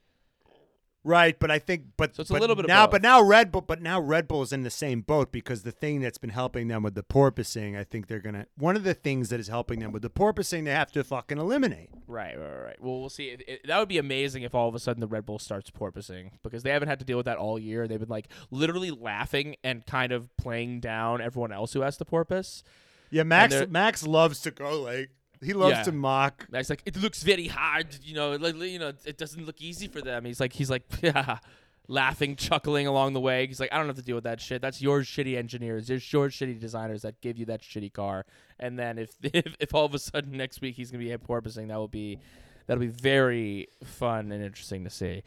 [1.04, 2.92] Right, but I think, but So it's a little bit of now, both.
[2.92, 5.72] but now Red Bull, but now Red Bull is in the same boat because the
[5.72, 8.46] thing that's been helping them with the porpoising, I think they're gonna.
[8.56, 11.40] One of the things that is helping them with the porpoising, they have to fucking
[11.40, 11.90] eliminate.
[12.08, 12.82] Right, right, right, right.
[12.84, 13.30] Well, we'll see.
[13.30, 15.72] It, it, that would be amazing if all of a sudden the Red Bull starts
[15.72, 17.88] porpoising because they haven't had to deal with that all year.
[17.88, 22.06] They've been like literally laughing and kind of playing down everyone else who has the
[22.06, 22.64] porpoise.
[23.10, 23.56] Yeah, Max.
[23.70, 25.10] Max loves to go like
[25.44, 25.84] he loves Yeah.
[25.84, 26.48] to mock.
[26.52, 28.36] Max like it looks very hard, you know.
[28.36, 30.26] Like you know, it doesn't look easy for them.
[30.26, 31.40] He's like he's like yeah,
[31.88, 33.48] laughing, chuckling along the way.
[33.48, 34.62] He's like I don't have to deal with that shit.
[34.62, 38.26] That's your shitty engineers, there's your shitty designers that give you that shitty car.
[38.60, 41.70] And then if if, if all of a sudden next week he's gonna be porpoising,
[41.70, 42.20] that will be
[42.68, 45.24] that'll be very fun and interesting to see.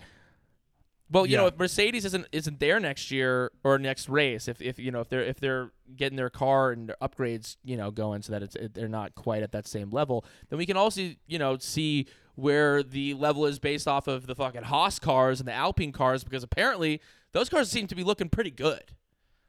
[1.10, 4.78] Well, you know, if Mercedes isn't isn't there next year or next race, if if
[4.78, 8.22] you know if they're if they're getting their car and their upgrades, you know, going
[8.22, 11.10] so that it's it, they're not quite at that same level, then we can also
[11.26, 15.48] you know see where the level is based off of the fucking Haas cars and
[15.48, 17.00] the Alpine cars because apparently
[17.32, 18.84] those cars seem to be looking pretty good.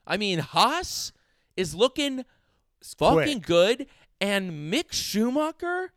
[0.05, 1.13] I mean, Haas
[1.55, 2.25] is looking
[2.97, 3.45] fucking quick.
[3.45, 3.87] good,
[4.19, 5.91] and Mick Schumacher.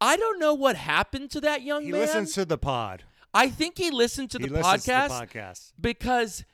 [0.00, 2.00] I don't know what happened to that young He man.
[2.00, 3.04] He listens to the pod.
[3.32, 5.72] I think he listened to he the podcast to the podcast.
[5.80, 6.44] because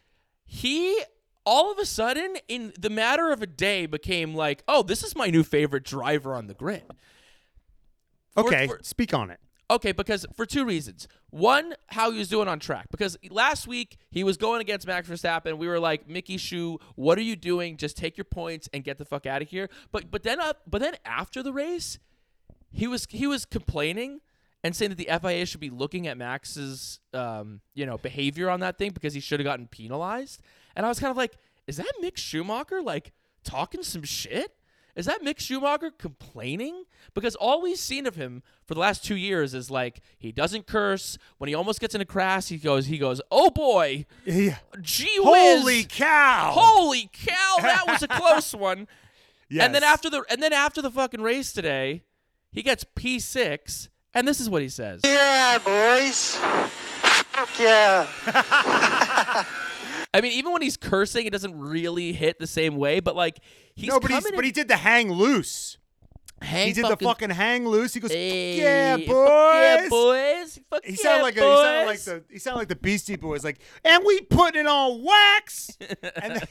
[0.44, 1.00] he
[1.44, 5.14] all of a sudden in the matter of a day became like, "Oh, this is
[5.16, 6.84] my new favorite driver on the grid."
[8.34, 9.40] For- Okay, for- speak on it.
[9.68, 11.08] Okay, because for two reasons.
[11.30, 12.86] One, how he was doing on track.
[12.92, 15.58] Because last week he was going against Max Verstappen.
[15.58, 17.76] We were like, Mickey Shu, what are you doing?
[17.76, 19.68] Just take your points and get the fuck out of here.
[19.90, 21.98] But but then up but then after the race,
[22.70, 24.20] he was he was complaining
[24.66, 28.60] and saying that the FIA should be looking at Max's um, you know, behavior on
[28.60, 30.42] that thing because he should have gotten penalized.
[30.74, 33.12] And I was kind of like, is that Mick Schumacher like
[33.44, 34.52] talking some shit?
[34.96, 36.84] Is that Mick Schumacher complaining?
[37.14, 40.66] Because all we've seen of him for the last two years is like he doesn't
[40.66, 41.18] curse.
[41.38, 44.56] When he almost gets in a crash, he goes, he goes, "Oh boy, Yeah.
[44.80, 46.50] gee whiz, Holy cow!
[46.54, 48.88] holy cow, that was a close one."
[49.50, 49.66] Yes.
[49.66, 52.02] And then after the and then after the fucking race today,
[52.50, 55.02] he gets P six, and this is what he says.
[55.04, 56.34] Yeah, boys.
[56.36, 58.06] Fuck yeah.
[60.14, 63.00] I mean, even when he's cursing, it doesn't really hit the same way.
[63.00, 63.38] But like,
[63.74, 65.76] he's no, but he's, coming but he did the hang loose.
[66.40, 67.92] hang he did the fucking hang loose.
[67.92, 69.54] He goes, Hey, yeah, fuck boys.
[69.54, 70.60] yeah, boys.
[70.70, 73.16] Fuck He yeah, sounded like a, he sounded like the he sounded like the Beastie
[73.16, 75.76] Boys, like, and we putting it on wax.
[76.22, 76.48] and,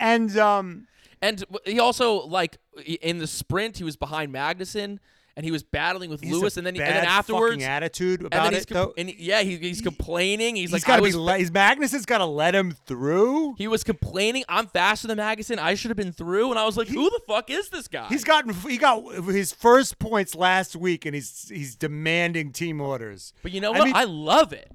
[0.00, 0.86] and um,
[1.20, 2.56] And he also like
[3.02, 4.98] in the sprint, he was behind Magnussen,
[5.36, 8.52] and he was battling with he's Lewis, and then and then afterwards, fucking attitude about
[8.52, 10.56] it and he- yeah, he, he's complaining.
[10.56, 11.06] He's, He's like, got I to be.
[11.08, 13.54] was, Le- he's Magnussen's got to let him through.
[13.56, 14.44] he was complaining.
[14.48, 15.58] I'm faster than Magnussen.
[15.58, 16.50] I should have been through.
[16.50, 18.08] And I was like, who the fuck is this guy?
[18.08, 23.32] He's gotten he got his first points last week, and he's he's demanding team orders.
[23.42, 23.84] but you know I what?
[23.86, 24.70] mean- I love it.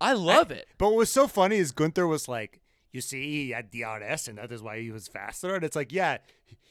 [0.00, 0.68] I love it.
[0.78, 2.60] But what was so funny is Gunther was like,
[2.92, 5.90] "You see, he had DRS, and that is why he was faster." And it's like,
[5.90, 6.18] yeah,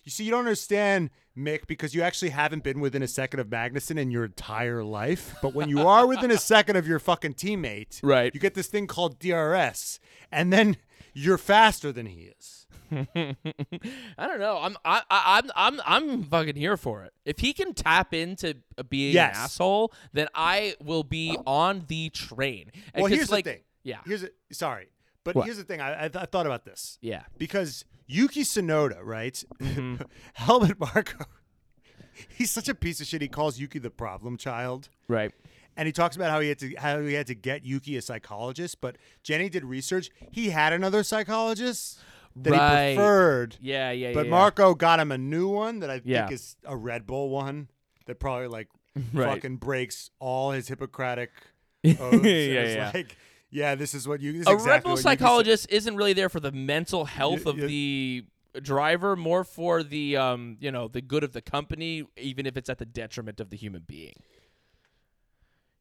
[0.04, 3.48] you see, you don't understand, Mick, because you actually haven't been within a second of
[3.48, 5.36] Magnussen in your entire life.
[5.42, 8.34] But when you are within a second of your fucking teammate, Right.
[8.34, 10.00] you get this thing called DRS,
[10.32, 10.78] and then
[11.14, 12.68] you're faster than he is.
[12.92, 14.60] I don't know.
[14.62, 17.14] I'm I, I I'm I'm I'm fucking here for it.
[17.26, 18.58] If he can tap into
[18.90, 19.36] being Yes.
[19.36, 22.72] an asshole, then I will be on the train.
[22.94, 23.62] And Well, here's like, the thing.
[23.84, 24.00] Yeah.
[24.06, 24.90] Here's a, sorry,
[25.24, 25.46] but What?
[25.46, 25.82] here's the thing.
[25.82, 26.98] I, I, th- I thought about this.
[27.02, 27.24] Yeah.
[27.40, 29.44] because Yuki Tsunoda, right?
[29.60, 29.96] Mm-hmm.
[30.34, 31.26] Helmut Marko.
[32.30, 33.22] He's such a piece of shit.
[33.22, 34.90] He calls Yuki the problem child.
[35.08, 35.32] Right.
[35.78, 38.02] And he talks about how he had to how he had to get Yuki a
[38.02, 40.10] psychologist, but Jenny did research.
[40.32, 42.00] He had another psychologist
[42.38, 42.90] that Right.
[42.92, 43.92] he preferred, Yeah.
[43.92, 44.14] Yeah.
[44.14, 46.28] but yeah, Marko got him a new one that I Yeah.
[46.28, 47.70] think is a Red Bull one
[48.06, 48.70] that probably like
[49.14, 49.36] Right.
[49.36, 51.32] fucking breaks all his Hippocratic
[52.00, 52.26] oaths.
[52.26, 52.92] Yeah, yeah.
[52.94, 53.18] Like,
[53.56, 54.34] yeah, this is what you.
[54.34, 55.10] This is a exactly Red Bull what Yuki said.
[55.20, 58.26] psychologist isn't really there for the mental health Y- of y- the
[58.62, 62.70] driver, more for the um, you know, the good of the company, even if it's
[62.70, 64.16] at the detriment of the human being.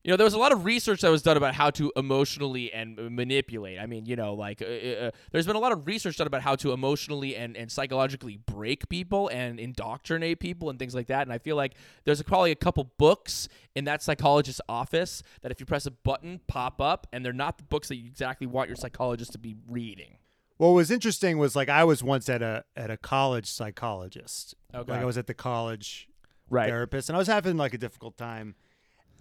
[0.04, 2.70] You know, there was a lot of research that was done about how to emotionally
[2.70, 3.78] and manipulate.
[3.78, 6.42] I mean, you know, like uh, uh, there's been a lot of research done about
[6.42, 11.22] how to emotionally and, and psychologically break people and indoctrinate people and things like that.
[11.22, 11.72] And I feel like
[12.04, 16.38] there's probably a couple books in that psychologist's office that if you press a button,
[16.48, 19.56] pop up, and they're not the books that you exactly want your psychologist to be
[19.70, 20.18] reading.
[20.58, 24.54] What was interesting was like I was once at a at a college psychologist.
[24.74, 24.92] Okay.
[24.92, 26.08] Like I was at the college
[26.50, 26.68] Right.
[26.68, 28.54] therapist, and I was having like a difficult time.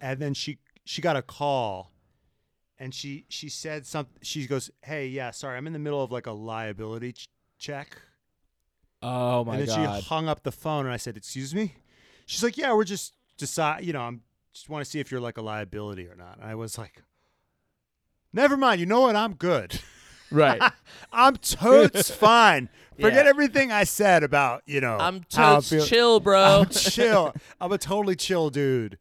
[0.00, 1.92] And then she she got a call,
[2.78, 4.16] and she she said something.
[4.22, 7.96] She goes, "Hey, yeah, sorry, I'm in the middle of like a liability ch- check."
[9.02, 9.60] Oh my God.
[9.60, 10.02] and then god.
[10.02, 11.74] she hung up the phone, and I said, "Excuse me."
[12.26, 13.84] She's like, "Yeah, we're just decide.
[13.84, 16.46] You know, I'm just want to see if you're like a liability or not." And
[16.46, 17.02] I was like,
[18.32, 18.80] "Never mind.
[18.80, 19.16] You know what?
[19.16, 19.80] I'm good."
[20.34, 20.60] right.
[21.12, 22.68] I'm totes fine.
[23.00, 23.30] Forget Yeah.
[23.30, 26.60] everything I said about, you know, I'm how I totes feel- chill, bro.
[26.62, 27.34] I'm chill.
[27.60, 28.96] I'm a totally chill dude.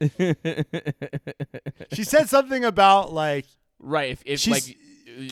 [1.93, 3.45] she said something about like
[3.79, 4.11] right.
[4.11, 4.77] If, if She's- like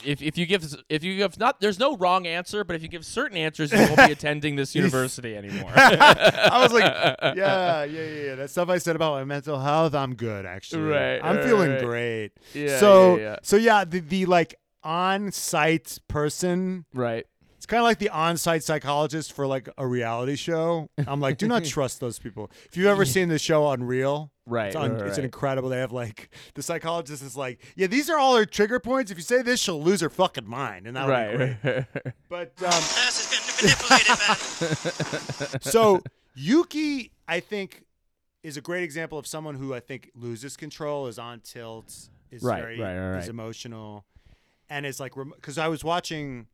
[0.06, 2.88] if, if you give if you give not there's no wrong answer, but if you
[2.88, 5.72] give certain answers, you won't be attending this university anymore.
[5.76, 8.36] I was like, yeah, yeah, yeah, yeah.
[8.36, 10.84] That stuff I said about my mental health, I'm good actually.
[10.92, 11.84] Right, I'm right, feeling right.
[11.84, 12.32] great.
[12.54, 13.36] Yeah, So yeah, yeah.
[13.42, 17.26] so yeah, the the like on-site person right.
[17.58, 20.90] It's kind of like the on-site psychologist for like a reality show.
[21.06, 22.50] I'm like, do not trust those people.
[22.66, 25.70] If you've ever seen the show Unreal, Right, It's, un- right, it's incredible.
[25.70, 29.12] They have like the psychologist is like, yeah, these are all her trigger points.
[29.12, 31.58] If you say this, she'll lose her fucking mind, and that'll be great.
[31.64, 31.86] Right.
[32.28, 35.62] But um, Ass has been manipulated, man.
[35.62, 36.02] so
[36.34, 37.84] Yuki, I think,
[38.44, 41.94] is a great example of someone who I think loses control, is on tilt,
[42.32, 43.30] is Right, very right, right, is right.
[43.30, 44.06] emotional,
[44.72, 46.48] and is like because I was watching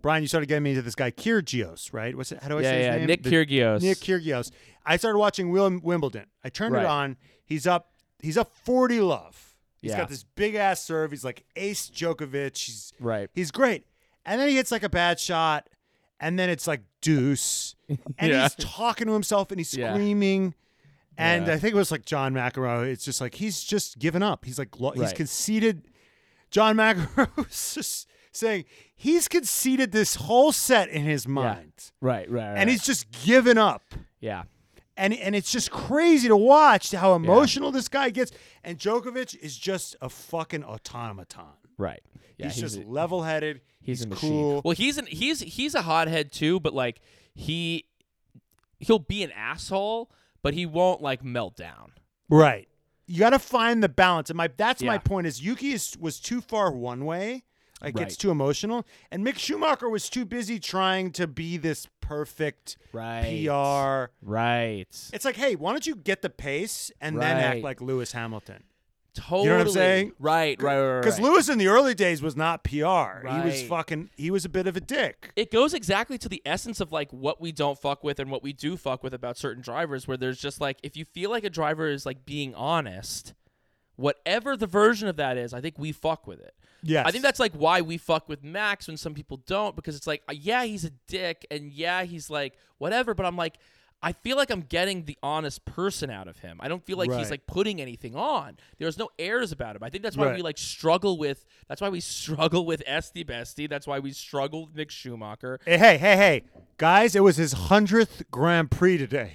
[0.00, 2.16] Brian, you started getting me into this guy Kyrgios, right?
[2.16, 2.40] What's it?
[2.42, 2.96] How do I yeah, say his yeah.
[2.96, 3.06] name?
[3.08, 3.82] Nick The- Kyrgios.
[3.82, 4.50] Nick Kyrgios.
[4.86, 6.26] I started watching Wim- Wimbledon.
[6.44, 6.84] I turned Right.
[6.84, 7.16] it on.
[7.44, 7.92] He's up.
[8.20, 9.54] He's up forty love.
[9.80, 9.98] He's Yeah.
[9.98, 11.10] got this big ass serve.
[11.10, 12.56] He's like Ace Djokovic.
[12.56, 13.28] He's Right.
[13.34, 13.84] He's great.
[14.24, 15.68] And then he hits like a bad shot,
[16.20, 18.42] and then it's like deuce, and Yeah.
[18.42, 20.54] he's talking to himself and he's screaming.
[21.18, 21.50] And.
[21.50, 22.86] I think it was like John McEnroe.
[22.86, 24.44] It's just like he's just given up.
[24.44, 25.14] He's like he's Right.
[25.14, 25.82] conceded.
[26.52, 32.50] John McEnroe was just saying he's conceded this whole set in his mind, Right, right,
[32.52, 32.58] right.
[32.58, 33.82] and he's just given up.
[34.20, 34.44] yeah.
[34.94, 38.30] And and it's just crazy to watch how emotional this guy gets.
[38.62, 41.46] And Djokovic is just a fucking automaton.
[41.78, 42.02] Right.
[42.36, 43.62] Yeah, he's, just level headed.
[43.80, 44.30] he's, He's, a machine.
[44.30, 44.62] cool.
[44.62, 47.00] Well, he's an he's he's a hothead too, but like
[47.34, 47.86] he
[48.80, 50.10] he'll be an asshole,
[50.42, 51.92] but he won't like melt down.
[52.28, 52.68] Right.
[53.06, 54.30] You got to find the balance.
[54.30, 57.44] And my that's my point is Yuki is, was too far one way.
[57.82, 58.06] Like Right.
[58.06, 58.86] it's too emotional.
[59.10, 63.44] And Mick Schumacher was too busy trying to be this perfect Right.
[63.44, 64.12] PR.
[64.24, 64.86] Right.
[65.12, 68.62] It's like, hey, why don't you get the pace and then act like Lewis Hamilton?
[69.14, 69.42] Totally.
[69.44, 70.12] You know what I'm saying?
[70.18, 71.00] Right, right, right.
[71.00, 71.28] Because right.
[71.30, 72.72] Lewis in the early days was not PR.
[73.28, 74.08] He was fucking.
[74.16, 75.32] He was a bit of a dick.
[75.36, 78.42] it goes exactly to the essence of like what we don't fuck with and what
[78.42, 81.44] we do fuck with about certain drivers where there's just like if you feel like
[81.44, 83.34] a driver is like being honest
[83.96, 87.06] whatever the version of that is i think we fuck with it Yes.
[87.06, 90.06] i think that's like why we fuck with max when some people don't because it's
[90.06, 93.58] like uh, yeah he's a dick and yeah he's like whatever but i'm like
[94.04, 96.58] I feel like I'm getting the honest person out of him.
[96.60, 97.20] I don't feel like Right.
[97.20, 98.56] he's like putting anything on.
[98.78, 99.82] There's no airs about him.
[99.84, 100.36] I think that's why Right.
[100.36, 101.44] we like struggle with.
[101.68, 103.68] That's why we struggle with Esty Bestie.
[103.68, 105.60] That's why we struggle with Mick Schumacher.
[105.64, 106.42] Hey, hey, hey, hey,
[106.78, 107.14] guys!
[107.14, 109.34] It was his hundredth Grand Prix today.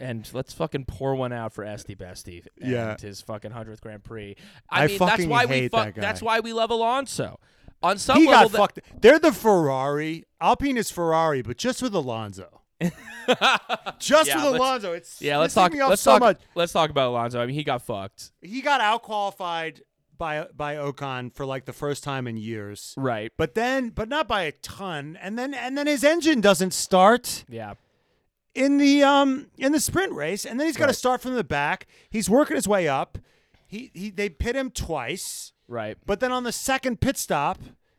[0.00, 2.96] And let's fucking pour one out for Esty Bestie and Yeah.
[3.00, 4.36] his fucking hundredth Grand Prix.
[4.70, 5.86] I, I mean, that's fucking why we hate fuck.
[5.86, 6.00] that guy.
[6.00, 7.40] That's why we love Alonso.
[7.82, 8.80] On some he level, got fucked.
[9.02, 10.24] They're the Ferrari.
[10.40, 12.62] Alpine is Ferrari, but just with Alonso.
[13.98, 14.92] just Yeah, with Alonso.
[14.92, 15.72] It's yeah, let's talk.
[15.74, 16.20] Let's so talk.
[16.20, 16.40] much.
[16.54, 17.40] Let's talk about Alonso.
[17.40, 18.32] I mean, he got fucked.
[18.40, 19.82] He got out qualified
[20.16, 22.94] by by Ocon for like the first time in years.
[22.96, 23.32] Right.
[23.36, 25.18] But then, but not by a ton.
[25.20, 27.74] And then, and then his engine doesn't start Yeah.
[28.54, 30.96] in the um in the sprint race, and then he's got to Right.
[30.96, 31.86] start from the back.
[32.10, 33.18] He's working his way up.
[33.66, 35.52] He he they pit him twice.
[35.68, 35.98] Right.
[36.06, 37.58] But then on the second pit stop,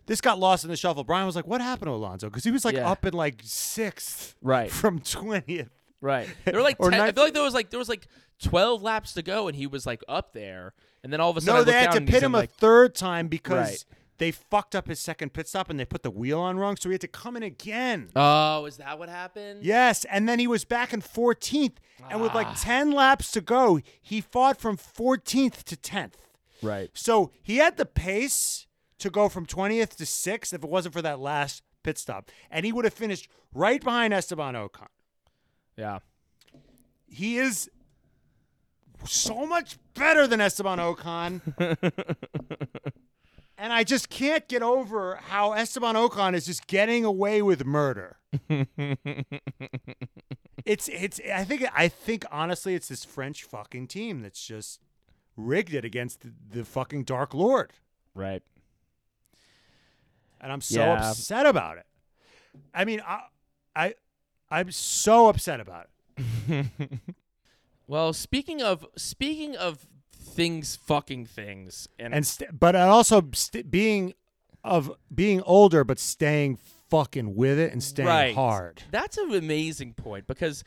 [0.10, 1.06] this got lost in the shuffle.
[1.06, 2.90] Brian was like, "What happened to Alonso?" Because he was like Yeah.
[2.92, 4.70] up in like sixth, Right.
[4.70, 5.70] from twentieth.
[6.02, 6.28] Right.
[6.46, 8.08] There were like Or 10, I ninth- feel like there was like there was like
[8.44, 11.42] twelve laps to go, and he was like up there, and then all of a
[11.42, 13.70] sudden, No, they had down to and he's pit in, him a third time because
[13.70, 13.86] Right.
[14.18, 16.90] they fucked up his second pit stop and they put the wheel on wrong, so
[16.90, 18.10] he had to come in again.
[18.16, 19.64] Oh, is that what happened?
[19.64, 21.76] Yes, and then he was back in 14th,
[22.10, 22.36] and with Ah.
[22.36, 26.14] like 10 laps to go, he fought from 14th to 10th.
[26.62, 26.90] Right.
[26.94, 28.68] So he had the pace
[29.00, 32.30] to go from 20th to 6th if it wasn't for that last pit stop.
[32.52, 34.88] And he would have finished right behind Esteban Ocon.
[35.78, 36.00] Yeah.
[37.08, 37.70] He is
[39.06, 41.42] so much better than Esteban Ocon.
[43.58, 48.18] and I just can't get over how Esteban Ocon is just getting away with murder.
[50.66, 54.82] it's it's I think I think honestly it's this French fucking team that's just
[55.36, 57.74] rigged it against the, the fucking Dark Lord.
[58.14, 58.44] Right.
[60.42, 61.10] And I'm so Yeah.
[61.10, 61.86] upset about it.
[62.74, 63.22] I mean, I
[63.76, 63.94] I
[64.50, 65.88] I'm so upset about
[66.48, 66.66] it.
[67.88, 74.14] Well, speaking of speaking of things, fucking things, and, and st- but also st- being
[74.64, 76.60] of being older but staying
[76.92, 78.84] fucking with it and staying right, hard.
[78.92, 80.64] That's an amazing point because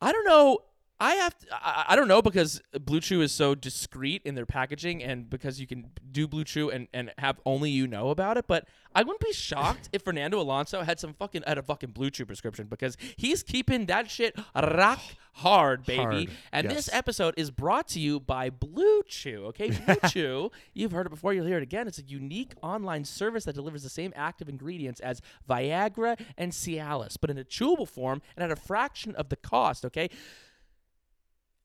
[0.00, 0.58] I don't know.
[0.98, 5.02] I have to, I, I don't know because BlueChew is so discreet in their packaging
[5.02, 8.46] and because you can do BlueChew and, and have only you know about it.
[8.46, 12.26] But I wouldn't be shocked if Fernando Alonso had some fucking had a fucking BlueChew
[12.26, 15.00] prescription because he's keeping that shit rock
[15.36, 16.00] hard, baby.
[16.00, 19.44] Hard, And this episode is brought to you by BlueChew.
[19.48, 20.50] Okay, Blue Chew.
[20.72, 21.34] You've heard it before.
[21.34, 21.86] You'll hear it again.
[21.86, 27.16] It's a unique online service that delivers the same active ingredients as Viagra and Cialis,
[27.20, 29.84] but in a chewable form and at a fraction of the cost.
[29.84, 30.08] Okay.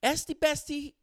[0.02, 0.94] Esty Bestie,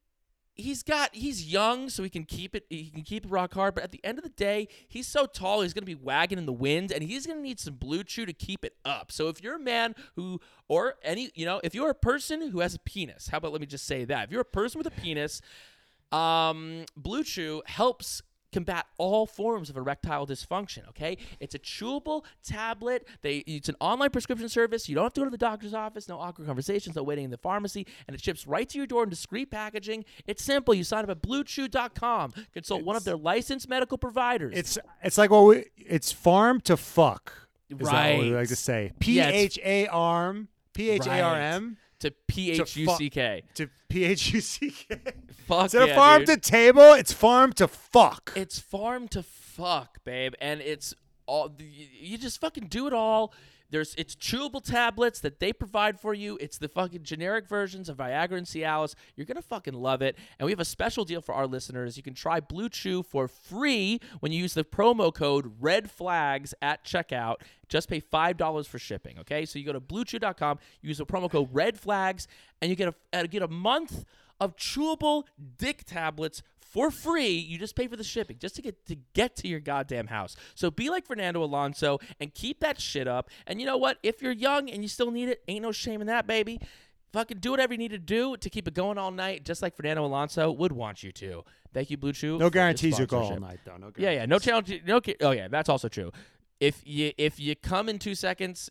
[0.55, 3.75] he's got he's young, so he can keep it he can keep it rock hard.
[3.75, 6.45] But at the end of the day, he's so tall, he's gonna be wagging in
[6.45, 9.11] the wind, and he's gonna need some blue chew to keep it up.
[9.11, 12.59] So if you're a man who or any you know, if you're a person who
[12.59, 14.25] has a penis, how about let me just say that.
[14.25, 15.41] If you're a person with a penis,
[16.11, 18.21] um, BlueChew helps
[18.51, 20.87] combat all forms of erectile dysfunction.
[20.89, 23.07] Okay, it's a chewable tablet.
[23.21, 24.89] They it's an online prescription service.
[24.89, 26.07] You don't have to go to the doctor's office.
[26.09, 26.95] No awkward conversations.
[26.95, 30.05] No waiting in the pharmacy, and it ships right to your door in discreet packaging.
[30.25, 30.73] It's simple.
[30.73, 32.33] You sign up at BlueChew.com.
[32.53, 34.53] Consult one of their licensed medical providers.
[34.55, 37.33] It's it's like well, we, it's farm to fuck
[37.69, 38.39] Is that what we Right.
[38.39, 38.91] like to say?
[38.99, 40.47] p-h-a-r-m p-h-a-r-m Yeah, it's- H A R M.
[40.73, 43.43] P H A R M to P H U C K.
[43.55, 44.97] to P H U C K.
[45.49, 46.43] Fuck Instead of yeah, farm dude.
[46.43, 48.33] to table, it's farm to fuck.
[48.35, 50.93] It's farm to fuck, babe, and it's
[51.25, 53.33] all you you just fucking do it all.
[53.71, 56.37] There's it's chewable tablets that they provide for you.
[56.39, 58.93] It's the fucking generic versions of Viagra and Cialis.
[59.15, 60.15] You're gonna fucking love it.
[60.37, 61.97] And we have a special deal for our listeners.
[61.97, 66.85] You can try BlueChew for free when you use the promo code Red Flags at
[66.85, 67.37] checkout.
[67.67, 69.17] Just pay five dollars for shipping.
[69.17, 72.27] Okay, so you go to BlueChew.com, use the promo code Red Flags,
[72.61, 74.05] and you get a uh, get a month
[74.39, 75.23] of chewable
[75.57, 77.31] dick tablets for free.
[77.31, 80.35] You just pay for the shipping just to get to get to your goddamn house.
[80.55, 83.29] So be like Fernando Alonso and keep that shit up.
[83.47, 83.97] And you know what?
[84.03, 86.59] If you're young and you still need it, ain't no shame in that, baby.
[87.11, 89.75] Fucking do whatever you need to do to keep it going all night, just like
[89.75, 91.43] Fernando Alonso would want you to.
[91.73, 92.37] Thank you, BlueChew.
[92.37, 93.77] No guarantees you'll go all night though.
[93.77, 94.25] No Yeah, yeah.
[94.27, 94.81] No challenge.
[94.85, 95.01] No.
[95.21, 95.47] Oh, yeah.
[95.47, 96.11] That's also true.
[96.59, 98.69] If you if you come in two seconds,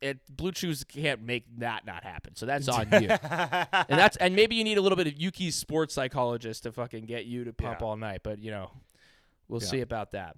[0.00, 2.36] it, BlueChews can't make that not happen.
[2.36, 3.08] So that's on you.
[3.08, 7.06] and that's and maybe you need a little bit of Yuki's sports psychologist to fucking
[7.06, 7.86] get you to pump Yeah.
[7.86, 8.20] all night.
[8.22, 8.70] But you know,
[9.48, 9.68] we'll Yeah.
[9.68, 10.36] see about that.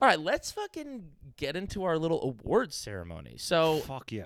[0.00, 1.04] All right, let's fucking
[1.36, 3.34] get into our little awards ceremony.
[3.38, 4.24] So Fuck yeah.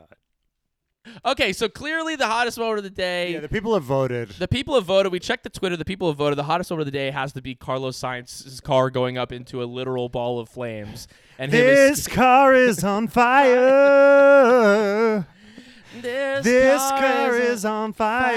[1.24, 3.32] Okay, so clearly the hottest moment of the day.
[3.32, 4.30] Yeah, the people have voted.
[4.30, 5.12] The people have voted.
[5.12, 5.76] We checked the Twitter.
[5.76, 6.38] The people have voted.
[6.38, 9.62] The hottest moment of the day has to be Carlos Sainz's car going up into
[9.62, 11.08] a literal ball of flames.
[11.38, 13.56] And him is- This car is on fire.
[16.00, 18.36] this, This car is on fire.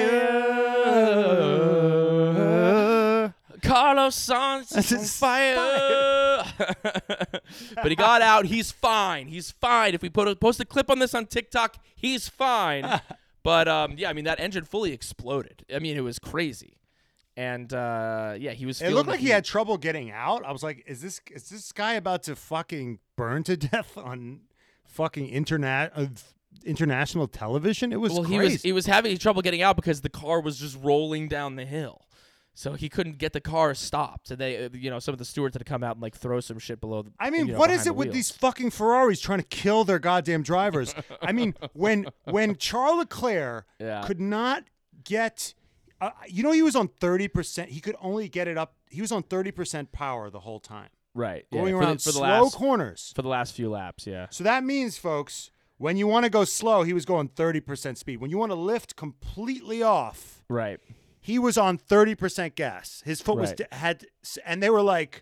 [3.62, 6.46] Carlos Sainz is on fire.
[7.76, 8.46] but he got out.
[8.46, 9.28] He's fine.
[9.28, 9.94] He's fine.
[9.94, 13.02] If we put a, post a clip on this on TikTok, he's fine.
[13.44, 15.66] but um, yeah, I mean that engine fully exploded.
[15.74, 16.80] I mean it was crazy.
[17.38, 18.82] And uh, yeah, he was.
[18.82, 20.44] It looked like he had trouble getting out.
[20.44, 24.42] I was like, is this is this guy about to fucking burn to death on
[24.86, 26.08] fucking internet uh,
[26.66, 27.94] international television?
[27.94, 28.34] It was well, crazy.
[28.34, 31.56] he was he was having trouble getting out because the car was just rolling down
[31.56, 32.02] the hill.
[32.60, 34.32] So he couldn't get the car stopped.
[34.32, 36.14] And they, uh, you know, some of the stewards had to come out and like
[36.14, 37.04] throw some shit below.
[37.04, 39.46] The, I mean, you know, what is the it with these fucking Ferraris trying to
[39.46, 40.94] kill their goddamn drivers?
[41.22, 44.04] I mean, when when Charles Leclerc Yeah.
[44.06, 44.66] could not
[45.06, 45.54] get,
[46.02, 47.70] uh, you know, he was on thirty percent.
[47.70, 48.74] He could only get it up.
[48.90, 52.02] He was on thirty percent power the whole time, right yeah, going for the- around
[52.02, 53.14] for the, slow last corners.
[53.16, 54.06] for the last few laps?
[54.06, 57.62] Yeah, So that means, folks, when you want to go slow, he was going thirty
[57.62, 58.20] percent speed.
[58.20, 60.82] When you want to lift completely off, right.
[61.32, 62.86] He was on 30% gas.
[63.06, 63.58] His foot was Right.
[63.58, 63.98] d- had
[64.50, 65.14] and they were like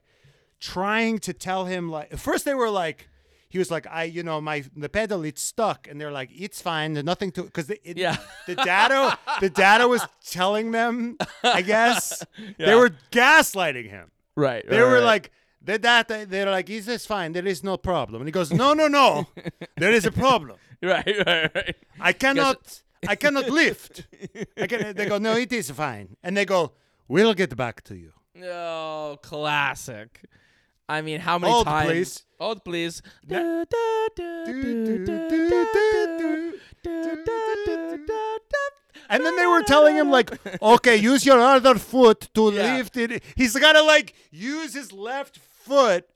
[0.60, 2.99] trying to tell him like at first they were like
[3.49, 6.60] he was like I you know my the pedal it's stuck and they're like it's
[6.62, 8.18] fine there's nothing to cuz the it, Yeah.
[8.49, 9.01] the data
[9.45, 10.01] the data was
[10.38, 11.18] telling them
[11.60, 12.24] I guess
[12.58, 14.05] they were gaslighting him.
[14.36, 14.64] Right.
[14.68, 15.14] They right, were right.
[15.16, 15.26] like
[15.70, 18.70] the data they're like is this fine there is no problem and he goes no
[18.82, 19.28] no no
[19.82, 20.58] there is a problem.
[20.93, 21.76] right, right, right.
[21.99, 22.60] I cannot
[23.08, 24.08] I cannot lift.
[24.58, 26.16] I can, they go, no, it is fine.
[26.24, 26.72] And they go,
[27.08, 28.14] we'll get back to you.
[28.43, 30.22] Oh, classic.
[30.89, 31.89] I mean, how many Hold, times?
[31.89, 32.24] please.
[32.39, 33.02] Hold, please.
[39.10, 40.32] And then they were telling him like,
[40.62, 42.76] okay, use your other foot to Yeah.
[42.78, 43.24] lift it.
[43.36, 46.08] He's got to like use his left foot.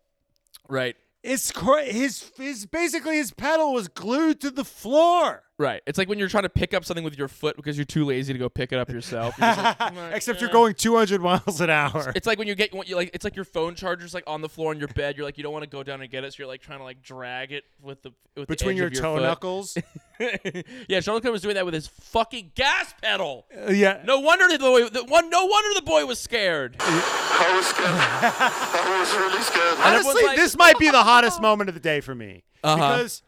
[0.68, 0.96] Right.
[1.24, 5.44] It's cra- his his basically his pedal was glued to the floor.
[5.62, 5.82] Right.
[5.86, 8.04] It's like when you're trying to pick up something with your foot because you're too
[8.04, 9.36] lazy to go pick it up yourself.
[9.38, 12.12] You're just like, "I'm Except you're eh." going 200 miles an hour.
[12.16, 14.42] It's like when you get when you like it's like your phone charger's like on
[14.42, 15.18] the floor in your bed.
[15.18, 16.80] You're like you don't want to go down and get it, so you're like trying
[16.80, 19.22] to like drag it with the with the Between edge your of toe foot.
[19.24, 19.78] knuckles.
[20.88, 23.46] yeah, Charlotte was doing that with his fucking gas pedal.
[23.56, 24.02] Uh, yeah.
[24.04, 24.90] No wonder the boy.
[24.90, 25.30] The one.
[25.30, 26.76] No wonder the boy was scared.
[26.80, 27.88] I was scared.
[27.92, 29.78] I was really scared.
[29.80, 32.76] Honestly, like- this might be the hottest moment of the day for me Uh-huh.
[32.76, 33.22] because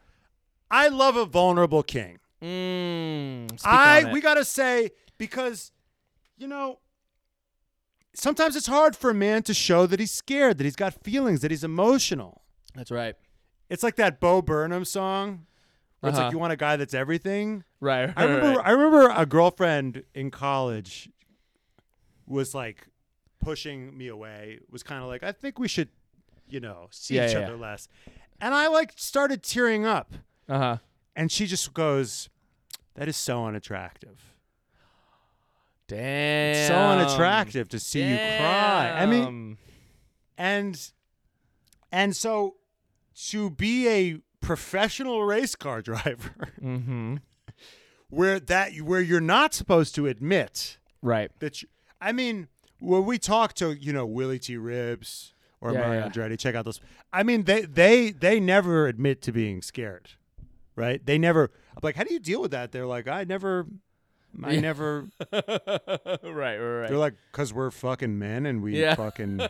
[0.72, 2.18] I love a vulnerable king.
[2.44, 5.72] Mm, I we gotta say because
[6.38, 6.80] you know
[8.14, 11.42] sometimes it's hard for a man to show that he's scared, that he's got feelings,
[11.42, 12.42] that he's emotional.
[12.76, 13.16] That's right.
[13.70, 15.46] It's like that Bo Burnham song.
[16.00, 16.26] Where it's Uh-huh.
[16.28, 17.64] like you want a guy that's everything.
[17.80, 18.12] Right.
[18.16, 21.10] I remember I remember a girlfriend in college
[22.28, 22.88] was like
[23.40, 25.90] pushing me away, was kind of like, I think we should,
[26.48, 27.62] you know, see Yeah, each yeah, other yeah.
[27.62, 27.88] less.
[28.42, 30.14] And I like started tearing up.
[30.50, 30.78] Uh huh.
[31.16, 32.30] And she just goes,
[32.96, 34.20] That is so unattractive.
[35.88, 36.56] Damn.
[36.56, 38.96] It's so unattractive to see you cry.
[38.98, 39.58] I mean,
[40.38, 40.80] and
[41.92, 42.56] and so
[43.30, 47.16] to be a professional race car driver Mm-hmm.
[48.10, 51.32] where that where you're not supposed to admit Right.
[51.40, 51.68] that you,
[52.00, 52.48] I mean,
[52.80, 54.56] when we talk to, you know, Willy T.
[54.56, 56.10] Ribbs or Yeah, Mario yeah.
[56.10, 56.40] Andretti.
[56.40, 56.80] Check out those.
[57.12, 60.12] I mean, they they they never admit to being scared,
[60.76, 61.06] right?
[61.06, 61.52] They never.
[61.76, 62.72] I'm like, how do you deal with that?
[62.72, 63.66] They're like, I never,
[64.44, 64.60] I Yeah.
[64.62, 65.08] never.
[65.32, 65.42] right,
[66.24, 66.90] right, right.
[66.90, 68.96] They're like, because we're fucking men and we Yeah.
[68.96, 69.42] fucking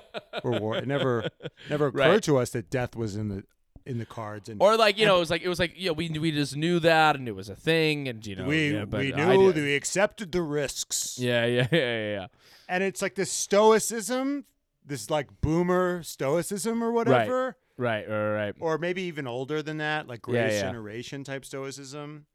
[0.43, 0.78] we're war.
[0.78, 1.28] It never
[1.69, 2.24] never occurred Right.
[2.24, 3.43] to us that death was in the
[3.86, 4.61] in the cards and.
[4.61, 6.55] or like you know, it was like it was like you know, we we just
[6.55, 9.51] knew that and it was a thing and you know we yeah, but we knew
[9.51, 11.17] that we accepted the risks.
[11.19, 12.28] Yeah, yeah, yeah, yeah, yeah.
[12.69, 14.45] and it's like this stoicism,
[14.86, 18.55] this like boomer stoicism or whatever, Right, right, or right.
[18.59, 20.61] or maybe even older than that, like greatest yeah.
[20.71, 22.26] generation type stoicism.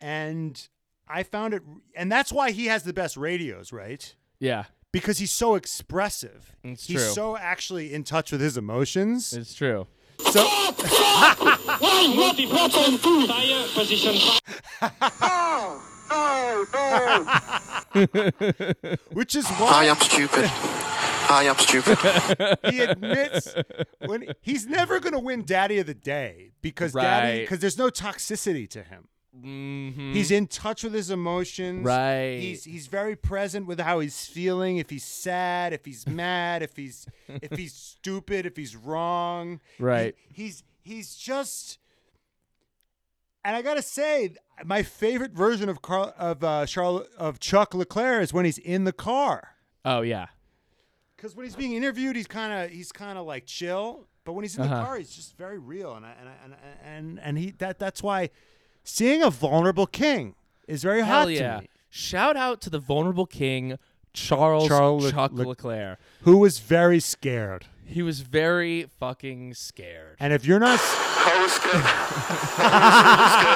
[0.00, 0.68] And
[1.08, 1.62] I found it,
[1.96, 4.14] and that's why he has the best radios, right?
[4.40, 6.54] Yeah, Because he's so expressive.
[6.62, 7.12] It's he's true.
[7.12, 9.32] so actually in touch with his emotions.
[9.32, 9.86] it's true.
[10.30, 10.44] So
[12.14, 14.14] Multi-button fire position.
[19.12, 20.50] which is why I am stupid.
[21.28, 21.98] I am stupid.
[22.70, 23.54] he admits
[24.06, 27.88] when he's never going to win Daddy of the Day because Daddy because there's no
[27.90, 29.08] toxicity to him.
[29.36, 30.12] Mm-hmm.
[30.12, 31.84] He's in touch with his emotions.
[31.84, 32.38] Right.
[32.38, 34.76] He's he's very present with how he's feeling.
[34.78, 39.60] If he's sad, if he's mad, if he's if he's stupid, if he's wrong.
[39.80, 40.14] Right.
[40.32, 41.78] He- he's he's just.
[43.46, 48.22] And I gotta say, my favorite version of Carl of uh, Charlotte of Chuck Leclerc
[48.22, 49.56] is when he's in the car.
[49.84, 50.26] oh yeah,
[51.24, 54.44] Because when he's being interviewed, he's kind of he's kind of like chill, but when
[54.44, 54.84] he's in the Uh-huh.
[54.84, 56.54] car, he's just very real, and I, and I, and
[56.84, 58.28] and and he that that's why
[58.82, 60.34] seeing a vulnerable king
[60.68, 61.54] is very hell hot yeah.
[61.54, 61.68] to me.
[61.88, 63.78] Shout out to the vulnerable king
[64.12, 65.98] Charles, Charles Le- Chuck Le- Leclerc.
[66.24, 70.16] Who was very scared, He was very fucking scared.
[70.18, 70.80] and if you're not,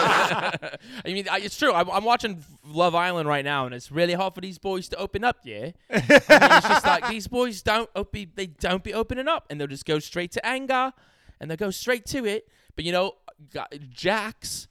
[0.08, 0.68] I
[1.06, 1.72] mean, I, it's true.
[1.72, 4.96] I'm, I'm watching Love Island right now, and it's really hard for these boys to
[4.96, 5.38] open up.
[5.44, 9.28] Yeah, I mean, it's just like these boys don't op- be, they don't be opening
[9.28, 10.92] up, and they'll just go straight to anger,
[11.40, 12.48] and they'll go straight to it.
[12.76, 13.12] But you know,
[13.52, 14.68] got- Jax,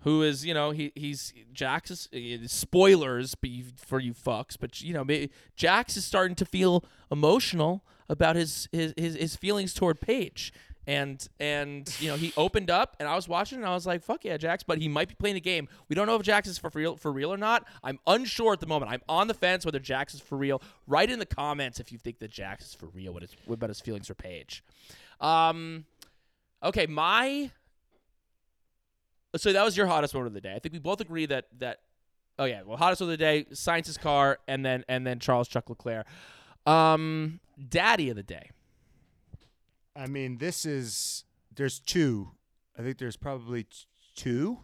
[0.00, 2.08] who is you know he he's Jax is
[2.44, 6.84] uh, spoilers be- for you fucks, but you know maybe Jax is starting to feel
[7.10, 10.52] emotional about his his his, his feelings toward Paige.
[10.86, 14.02] And and you know he opened up and I was watching and I was like
[14.02, 16.48] fuck yeah Jax but he might be playing a game we don't know if Jax
[16.48, 19.34] is for real for real or not I'm unsure at the moment I'm on the
[19.34, 22.68] fence whether Jax is for real write in the comments if you think that Jax
[22.68, 24.64] is for real what, what about his feelings for Paige
[25.20, 25.84] um
[26.64, 27.50] okay my
[29.36, 30.54] so that was your hottest moment of the day.
[30.54, 31.80] I think we both agree that that
[32.38, 35.68] oh yeah, well hottest of the day, Sainz's car, and then and then Charles Chuck
[35.68, 36.06] Leclerc.
[36.68, 38.50] Um, Daddy of the day.
[39.96, 42.32] I mean, this is there's two.
[42.78, 44.58] I think there's probably t- two,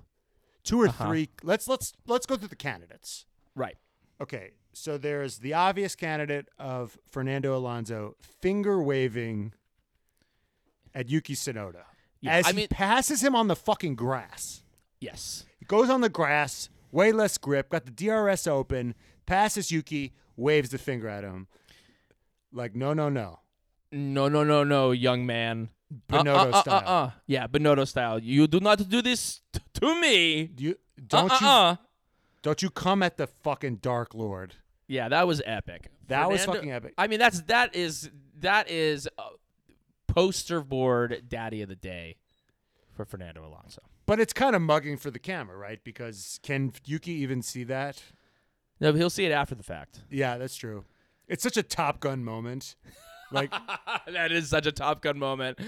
[0.63, 1.07] two or Uh-huh.
[1.09, 1.31] three.
[1.43, 3.27] Let's let's let's go through the candidates.
[3.57, 3.77] Right.
[4.21, 9.53] Okay, so there's the obvious candidate of Fernando Alonso finger waving
[10.95, 11.83] at Yuki Tsunoda
[12.21, 14.63] Yeah, as I he mean- passes him on the fucking grass.
[15.01, 15.45] Yes.
[15.59, 18.95] He goes on the grass, way less grip, got the DRS open,
[19.27, 21.49] passes Yuki, waves the finger at him.
[22.55, 23.41] Like, no, no, no.
[23.91, 25.71] No, no, no, no, young man.
[26.09, 26.75] Binotto uh, uh, style.
[26.75, 28.19] Uh, uh, Yeah, Binotto style.
[28.19, 30.51] You do not do this t- to me.
[30.57, 30.77] You
[31.07, 31.77] don't uh, you uh, uh.
[32.43, 34.55] don't you come at the fucking Dark Lord.
[34.87, 35.91] Yeah, that was epic.
[36.09, 36.95] That was fucking epic.
[36.99, 39.23] I mean, that's that is that is uh,
[40.07, 42.17] poster board daddy of the day
[42.93, 43.83] for Fernando Alonso.
[44.07, 45.83] But it's kind of mugging for the camera, right?
[45.83, 48.03] Because can Yuki even see that?
[48.81, 50.01] No, but he'll see it after the fact.
[50.11, 50.85] Yeah, that's true.
[51.29, 52.77] It's such a Top Gun moment.
[53.33, 53.53] Like
[54.13, 55.59] that is such a Top Gun moment.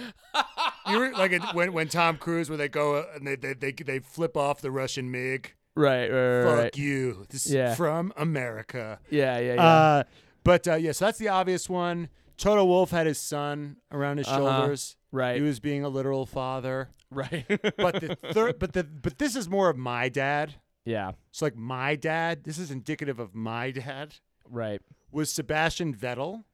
[0.90, 3.54] you were like it, when when Tom Cruise when they go uh, and they they
[3.54, 5.54] they, they flip off the Russian MiG.
[5.74, 6.44] right, right, right.
[6.50, 6.76] Fuck right.
[6.76, 7.24] you.
[7.30, 8.98] This is from America.
[9.10, 9.62] Yeah, yeah, yeah.
[9.66, 10.02] Uh,
[10.44, 12.08] but uh, yeah, so that's the obvious one.
[12.36, 14.38] Toto Wolff had his son around his Uh-huh.
[14.60, 14.96] shoulders.
[15.10, 15.36] Right.
[15.36, 16.90] He was being a literal father.
[17.10, 17.46] right.
[17.78, 20.54] But the third, but the but this is more of my dad.
[20.84, 22.44] yeah, It's like my dad.
[22.44, 24.16] This is indicative of my dad.
[24.50, 24.82] right.
[25.16, 26.44] Was Sebastian Vettel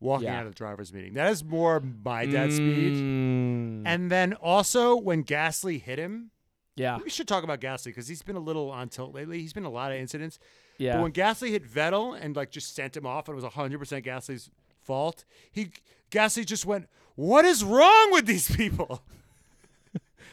[0.00, 0.38] walking Yeah.
[0.38, 1.14] out of the drivers' meeting?
[1.14, 2.94] That is more my dad's speed.
[2.94, 6.30] Mm, And then also when Gasly hit him,
[6.76, 9.40] yeah, we should talk about Gasly because he's been a little on tilt lately.
[9.40, 10.38] He's been a lot of incidents.
[10.78, 13.52] Yeah, But when Gasly hit Vettel and like just sent him off, and it was
[13.52, 14.48] hundred percent Gasly's
[14.80, 15.24] fault.
[15.50, 15.70] He
[16.12, 16.86] Gasly just went,
[17.16, 19.02] "What is wrong with these people?"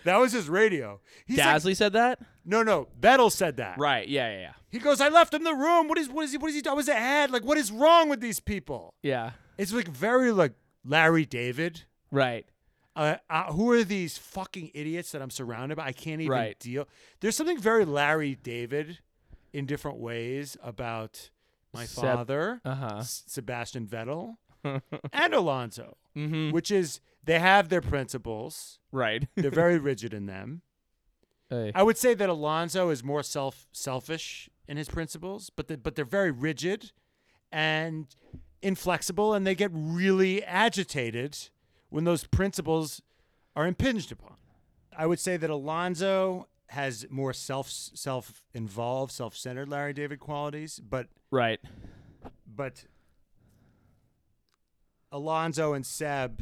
[0.06, 1.02] That was his radio.
[1.26, 2.20] He's like- Gasly said that.
[2.46, 3.78] no, no, Vettel said that.
[3.78, 4.08] Right.
[4.08, 4.54] Yeah, yeah, yeah.
[4.72, 5.88] He goes, "I left him the room.
[5.88, 6.38] What is what is he?
[6.38, 6.68] What is he?
[6.70, 7.30] I was ahead.
[7.32, 9.32] Like, what is wrong with these people?" Yeah.
[9.58, 10.54] It's like very like
[10.84, 11.84] Larry David.
[12.12, 12.46] Right.
[12.96, 15.86] Uh, uh, who are these fucking idiots that I'm surrounded by?
[15.88, 16.58] I can't even Right.
[16.60, 16.88] deal.
[17.20, 19.00] There's something very Larry David
[19.52, 21.30] in different ways about
[21.74, 22.98] my Seb- father, Uh huh.
[23.00, 24.38] S- Sebastian Vettel,
[25.14, 26.52] and Alonso, Mm-hmm.
[26.52, 28.80] which is they have their principles.
[28.92, 29.28] Right.
[29.36, 30.62] They're very rigid in them.
[31.50, 31.72] Hey.
[31.76, 35.96] I would say that Alonso is more self selfish in his principles, but the, but
[35.96, 36.92] they're very rigid
[37.52, 38.08] and
[38.62, 41.38] inflexible, and they get really agitated
[41.90, 43.02] when those principles
[43.56, 44.36] are impinged upon.
[44.98, 50.80] I would say that Alonso has more self self involved, self centered Larry David qualities,
[50.80, 51.60] but Right.
[52.48, 52.86] but
[55.16, 56.42] Alonso and Seb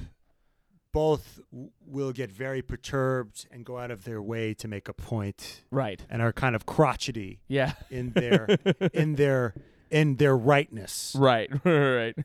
[0.91, 4.93] both w- will get very perturbed and go out of their way to make a
[4.93, 6.03] point Right.
[6.09, 7.73] and are kind of crotchety Yeah.
[7.89, 8.47] in their
[8.93, 9.53] in their
[9.91, 11.15] in their rightness.
[11.17, 11.49] Right.
[11.65, 12.15] right.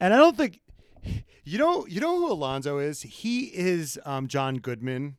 [0.00, 0.60] And I don't think
[1.44, 3.02] you know you know who Alonso is?
[3.02, 5.16] He is um, John Goodman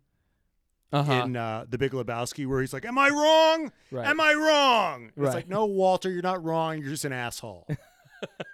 [0.94, 1.12] Uh-huh.
[1.26, 3.72] in uh, The Big Lebowski, where he's like, "Am I wrong?
[3.92, 4.08] Right.
[4.08, 5.26] Am I wrong?" Right.
[5.28, 6.78] It's like, "No, Walter, you're not wrong.
[6.80, 7.68] You're just an asshole."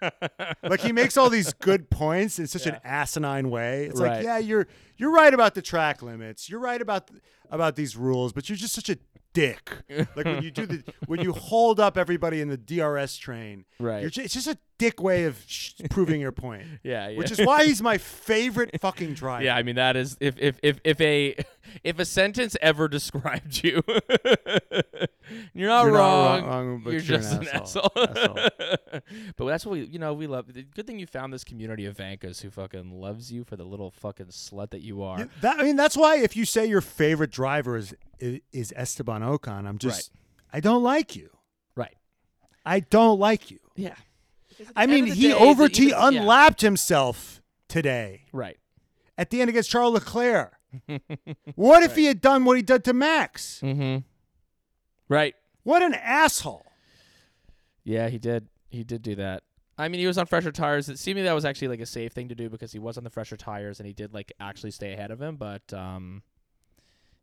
[0.64, 3.86] like he makes all these good points in such an asinine way.
[3.86, 4.18] It's Right.
[4.18, 6.49] like, yeah, you're you're right about the track limits.
[6.49, 7.09] You're right about
[7.49, 8.97] about these rules, but you're just such a
[9.34, 9.72] dick.
[10.16, 13.66] like when you do the when you hold up everybody in the DRS train.
[13.80, 14.01] Right.
[14.01, 16.66] You're ju- it's just a dick way of sh- proving your point.
[16.84, 17.18] Yeah, yeah.
[17.18, 19.43] Which is why he's my favorite fucking driver.
[19.43, 21.36] Yeah, I mean that is if if if if a
[21.84, 23.84] if a sentence ever described you,
[25.53, 26.43] you're not You're not wrong.
[26.45, 27.91] wrong, wrong, but you're, you're just an asshole.
[27.95, 28.36] asshole.
[29.38, 30.53] but that's what we, you know, we love.
[30.53, 33.63] The good thing you found this community of Vankas who fucking loves you for the
[33.63, 35.19] little fucking slut that you are.
[35.19, 38.73] Yeah, That I mean, that's why if you say your favorite driver is is, is
[38.75, 40.11] Esteban Ocon, I'm just
[40.53, 41.29] I don't like you.
[41.75, 41.95] Right.
[42.65, 43.59] I don't like you.
[43.75, 43.95] Yeah.
[44.75, 46.07] I mean, he day, over the- he even- yeah.
[46.21, 48.57] unlapped himself today Right.
[49.17, 50.53] at the end against Charles Leclerc.
[51.55, 53.59] what if he had done what he did to Max?
[53.63, 53.99] Mm-hmm.
[55.12, 55.36] Right.
[55.64, 56.66] What an asshole!
[57.84, 58.47] Yeah, he did.
[58.70, 59.43] He did do that.
[59.78, 60.88] I mean, he was on fresher tires.
[60.88, 63.03] It seemed that was actually like a safe thing to do because he was on
[63.03, 65.36] the fresher tires and he did like actually stay ahead of him.
[65.36, 66.24] But um,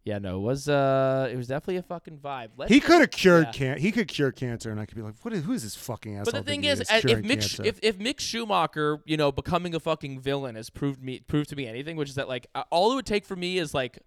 [0.05, 2.51] yeah, no, it was uh, it was definitely a fucking vibe.
[2.59, 3.53] Let's He could have cured yeah.
[3.53, 5.75] can he could cure cancer, and I could be like, what is who is this
[5.75, 6.25] fucking asshole?
[6.27, 9.75] But the thing thinking is, uh, if Mick, if, if Mick Schumacher, you know, becoming
[9.75, 12.65] a fucking villain has proved me proved to me anything, which is that like uh,
[12.71, 14.01] all it would take for me is like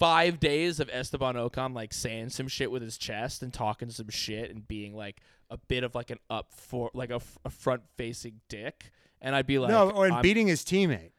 [0.00, 4.08] five days of Esteban Ocon like saying some shit with his chest and talking some
[4.08, 5.20] shit and being like
[5.50, 8.90] a bit of like an up for like a, f- a front facing dick,
[9.20, 11.12] and I'd be like, no, or I'm- beating his teammate.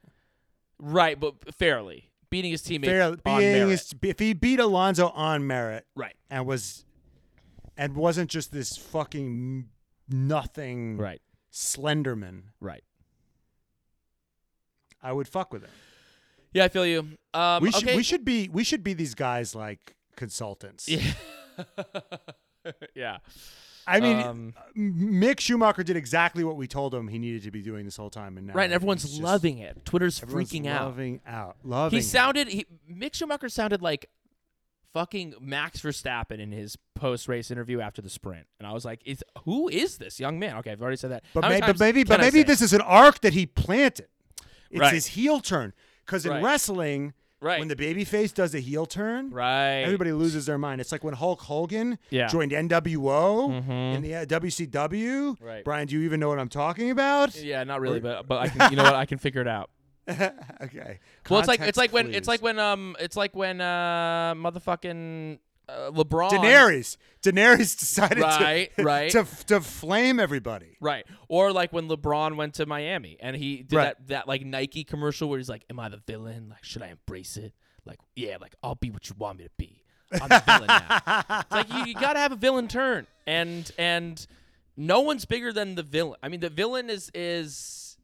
[0.80, 3.70] right, but fairly beating his teammate Fair, on beating merit.
[3.70, 6.84] his, if he beat Alonso on merit, right, and was
[7.78, 9.70] and wasn't just this fucking
[10.10, 11.22] nothing right,
[11.54, 12.84] Slenderman, right.
[15.04, 15.72] I would fuck with him.
[16.54, 17.08] Yeah, I feel you.
[17.34, 17.96] Um, we should okay.
[17.96, 20.88] we should be we should be these guys like consultants.
[20.88, 21.02] Yeah.
[22.96, 23.18] yeah.
[23.88, 27.62] I mean, Um, Mick Schumacher did exactly what we told him he needed to be
[27.64, 29.84] doing this whole time, and now Right, and everyone's just- loving it.
[29.86, 30.86] Twitter's everyone's freaking out.
[30.86, 31.98] loving out, loving.
[31.98, 32.08] He it.
[32.08, 34.08] sounded he Mick Schumacher sounded like
[34.94, 39.02] fucking Max Verstappen in his post race interview after the sprint, and I was like,
[39.06, 41.24] "Is who is this young man?" Okay, I've already said that.
[41.34, 44.08] but, may, but maybe, but maybe this is an arc that he planted.
[44.70, 44.94] It's Right.
[44.94, 45.74] his heel turn
[46.06, 46.44] because in Right.
[46.44, 47.58] wrestling, Right.
[47.60, 49.82] when the babyface does a heel turn, right.
[49.82, 50.80] Everybody loses their mind.
[50.80, 52.28] It's like when Hulk Hogan Yeah.
[52.28, 53.96] joined NWO Mhm.
[53.96, 55.38] in the uh, WCW.
[55.42, 55.64] Right.
[55.64, 57.36] Brian, do you even know what I'm talking about?
[57.36, 58.70] Yeah, not really, but but I can.
[58.72, 58.94] You know what?
[58.96, 59.70] I can figure it out.
[60.10, 61.00] okay.
[61.30, 65.40] Well, it's like it's like when it's like when um it's like when uh motherfucking
[65.72, 66.98] uh, LeBron Daenerys.
[67.24, 69.12] Daenerys decided Right, to, right.
[69.12, 70.78] to to flame everybody.
[70.80, 71.06] Right.
[71.28, 73.84] Or like when LeBron went to Miami and he did Right.
[74.00, 76.50] that, that like Nike commercial where he's like, Am I the villain?
[76.50, 77.54] Like, should I embrace it?
[77.86, 79.84] Like, yeah, like I'll be what you want me to be.
[80.14, 81.24] I'm the villain now.
[81.42, 83.08] It's like you, you gotta have a villain turn.
[83.26, 84.26] And and
[84.76, 86.18] no one's bigger than the villain.
[86.22, 87.98] I mean the villain is is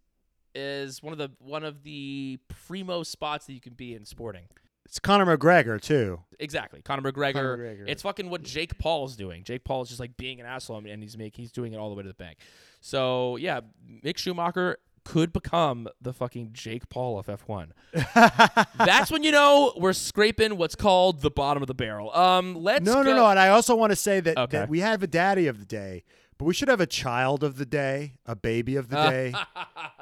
[0.56, 4.44] is one of the one of the primo spots that you can be in sporting.
[4.88, 6.22] It's Conor McGregor too.
[6.40, 6.82] Exactly.
[6.82, 7.34] Conor McGregor.
[7.34, 7.86] Conor McGregor.
[7.88, 9.44] It's fucking what Jake Paul's doing.
[9.44, 11.90] Jake Paul is just like being an asshole and he's make he's doing it all
[11.90, 12.38] the way to the bank.
[12.82, 13.62] So yeah,
[14.04, 17.70] Mick Schumacher could become the fucking Jake Paul of F1.
[18.78, 22.14] That's when you know we're scraping what's called the bottom of the barrel.
[22.16, 23.28] Um, let's No, go- no, no.
[23.28, 24.58] And I also want to say that, Okay.
[24.60, 26.04] that we have a daddy of the day,
[26.38, 29.34] but we should have a child of the day, a baby of the day,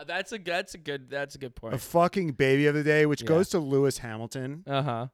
[0.05, 1.73] that's a that's a good that's a good point.
[1.73, 3.27] a fucking baby of the day, which Yeah.
[3.27, 4.63] goes to Lewis Hamilton.
[4.67, 5.07] Uh huh.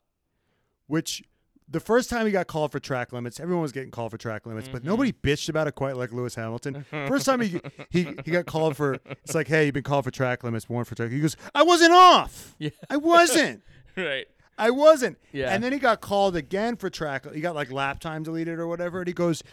[0.87, 1.23] which
[1.69, 4.45] the first time he got called for track limits, everyone was getting called for track
[4.45, 4.73] limits, Mm-hmm.
[4.77, 6.85] but nobody bitched about it quite like Lewis Hamilton.
[6.91, 10.11] First time he he he got called for, it's like, hey, you've been called for
[10.11, 11.11] track limits, warned for track.
[11.11, 12.55] He goes, I wasn't off.
[12.59, 12.71] Yeah.
[12.89, 13.63] I wasn't.
[13.97, 14.25] Right.
[14.57, 15.17] I wasn't.
[15.33, 15.53] Yeah.
[15.53, 17.25] And then he got called again for track.
[17.33, 18.99] He got like lap time deleted or whatever.
[18.99, 19.43] And he goes,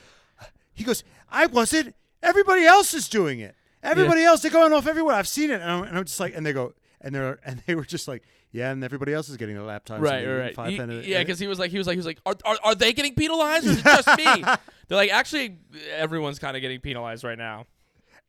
[0.78, 1.94] he goes, I wasn't.
[2.22, 3.54] Everybody else is doing it.
[3.82, 5.14] Everybody else, they're going off everywhere.
[5.14, 7.62] I've seen it, and I'm, and I'm just like, and they go, and they're, and
[7.66, 10.02] they were just like, yeah, and everybody else is getting their lap times.
[10.02, 10.54] Right, right, right.
[10.54, 12.34] five He- pen- yeah, because he was like, he was like, he was like, are,
[12.44, 14.24] are, are they getting penalized or is it just me?
[14.88, 15.58] They're like, actually,
[15.94, 17.66] everyone's kind of getting penalized right now.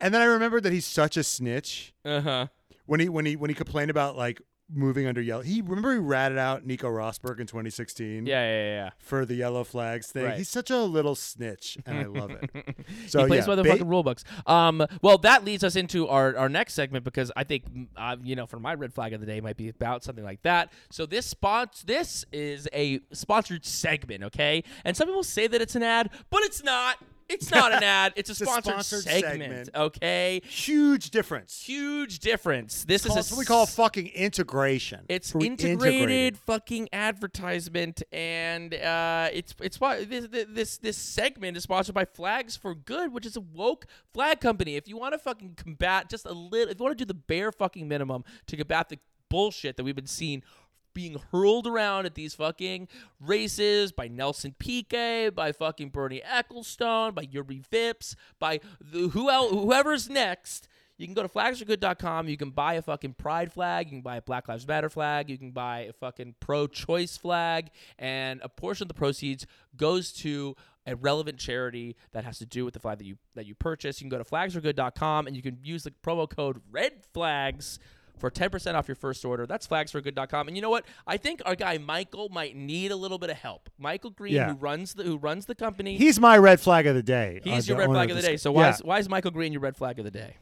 [0.02, 2.47] and then I remembered that he's such a snitch Uh huh.
[2.86, 4.41] when he when he when he complained about like
[4.72, 5.42] moving under yellow.
[5.42, 8.26] He remember he ratted out Nico Rosberg in 2016.
[8.26, 8.90] Yeah, yeah, yeah.
[9.00, 10.38] For the yellow flags thing, Right.
[10.38, 12.50] he's such a little snitch, and I love it.
[13.08, 14.24] So he plays yeah, by the ba- fucking rule books.
[14.46, 18.18] Um, well, that leads us into our, our next segment because I think, mm, uh,
[18.24, 20.72] you know, for my red flag of the day might be about something like that.
[20.90, 24.64] So this spot, this is a sponsored segment, okay?
[24.86, 26.98] And some people say that it's an ad, but it's not.
[27.30, 28.14] It's not an ad.
[28.16, 29.70] It's a It's a sponsored, sponsored segment, segment.
[29.76, 30.42] okay?
[30.46, 31.62] huge difference.
[31.62, 32.86] Huge difference.
[32.86, 35.06] This is a what we call fucking integration.
[35.10, 41.64] It's We integrated, fucking advertisement, and uh, it's it's why this, this this segment is
[41.64, 44.76] sponsored by Flags for Good, which is a woke flag company.
[44.76, 47.14] If you want to fucking combat just a little, if you want to do the
[47.14, 49.00] bare fucking minimum to combat the
[49.30, 50.42] bullshit that we've been seeing
[51.00, 52.86] being hurled around at these fucking
[53.22, 59.50] races by Nelson Piquet, by fucking Bernie Ecclestone, by Juri Vips, by the, who else,
[59.52, 60.68] whoever's next.
[60.97, 62.28] You can go to flagsforgood.com.
[62.28, 63.86] You can buy a fucking pride flag.
[63.86, 65.30] You can buy a Black Lives Matter flag.
[65.30, 67.70] You can buy a fucking pro choice flag.
[67.97, 69.45] And a portion of the proceeds
[69.78, 73.45] goes to a relevant charity that has to do with the flag that you that
[73.45, 74.02] you purchase.
[74.02, 77.80] You can go to flagsforgood.com and you can use the promo code red flags
[78.20, 79.46] for 10% off your first order.
[79.48, 80.48] That's flagsforgood.com.
[80.48, 80.86] And you know what?
[81.08, 83.70] I think our guy Michael might need a little bit of help.
[83.80, 84.50] Michael Green, Yeah.
[84.54, 87.40] who runs the who runs the company, He's my red flag of the day.
[87.44, 88.38] he's uh, your red flag of the day.
[88.38, 88.70] So why Yeah.
[88.76, 90.36] is, why is Michael Green your red flag of the day?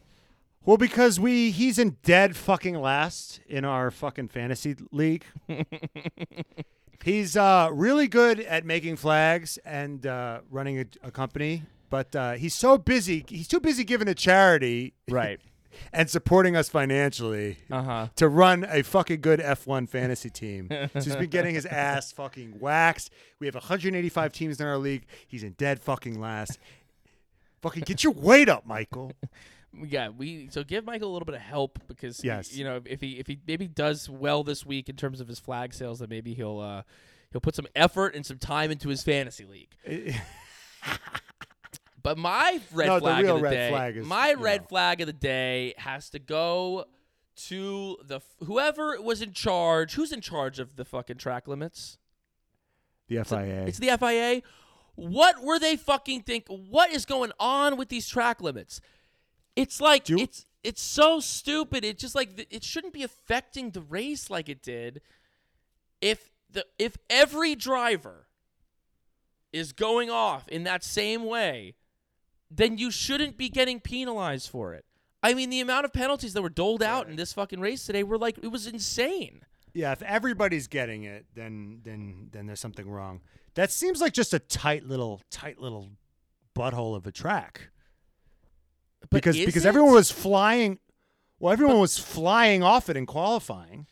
[0.64, 5.24] Well, because we he's in dead fucking last in our fucking fantasy league.
[7.04, 12.32] he's uh, really good at making flags and uh, running a, a company, but uh,
[12.32, 13.24] he's so busy.
[13.28, 15.40] He's too busy giving to charity Right.
[15.92, 18.08] and supporting us financially Uh huh.
[18.16, 20.68] to run a fucking good F1 fantasy team.
[20.70, 23.10] so he's been getting his ass fucking waxed.
[23.40, 25.04] We have 185 teams in our league.
[25.26, 26.58] He's in dead fucking last.
[27.62, 29.12] fucking get your weight up, Michael.
[29.86, 32.56] Yeah, we so give Michael a little bit of help because Yes.
[32.56, 35.38] you know if he if he maybe does well this week in terms of his
[35.38, 36.82] flag sales, then maybe he'll uh
[37.30, 39.76] he'll put some effort and some time into his fantasy league.
[42.02, 44.62] But my red No, the flag real of the red day, flag is, my red
[44.62, 44.66] know.
[44.68, 46.84] flag of the day has to go
[47.46, 49.94] to the whoever was in charge.
[49.94, 51.98] Who's in charge of the fucking track limits?
[53.08, 53.64] The FIA.
[53.66, 54.42] It's the FIA.
[54.94, 56.46] What were they fucking think?
[56.48, 58.80] What is going on with these track limits?
[59.56, 61.84] It's like Do- it's it's so stupid.
[61.84, 65.00] It just like it shouldn't be affecting the race like it did.
[66.00, 68.26] If the if every driver
[69.52, 71.74] is going off in that same way,
[72.50, 74.84] then you shouldn't be getting penalized for it.
[75.22, 78.02] I mean, the amount of penalties that were doled out in this fucking race today
[78.02, 79.42] were like it was insane.
[79.74, 83.20] Yeah, if everybody's getting it, then then then there's something wrong.
[83.54, 85.90] That seems like just a tight little tight little
[86.54, 87.70] butthole of a track.
[89.00, 89.68] But because because it?
[89.68, 90.78] everyone was flying
[91.40, 93.86] well, everyone was flying off it in qualifying.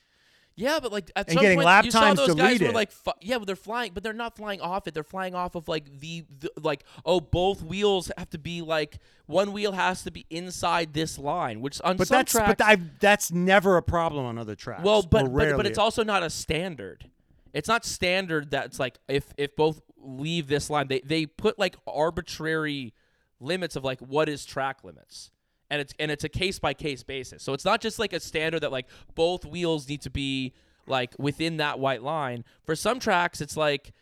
[0.58, 2.72] Yeah, but like at And some getting point, lap you times saw those guys were
[2.72, 4.94] like, fu- yeah, but they're flying, but they're not flying off it.
[4.94, 8.98] They're flying off of like the, the like, oh, both wheels have to be like
[9.26, 12.62] one wheel has to be inside this line, which on But some that's tracks, but
[12.62, 14.82] I, that's never a problem on other tracks.
[14.82, 17.10] well, but, but but it's also not a standard.
[17.52, 21.58] It's not standard that it's like if if both leave this line, they they put
[21.58, 22.94] like arbitrary
[23.40, 25.30] limits of like what is track limits.
[25.68, 27.42] And it's and it's a case by case basis.
[27.42, 30.54] So it's not just like a standard that like both wheels need to be
[30.86, 32.44] like within that white line.
[32.64, 33.92] For some tracks it's like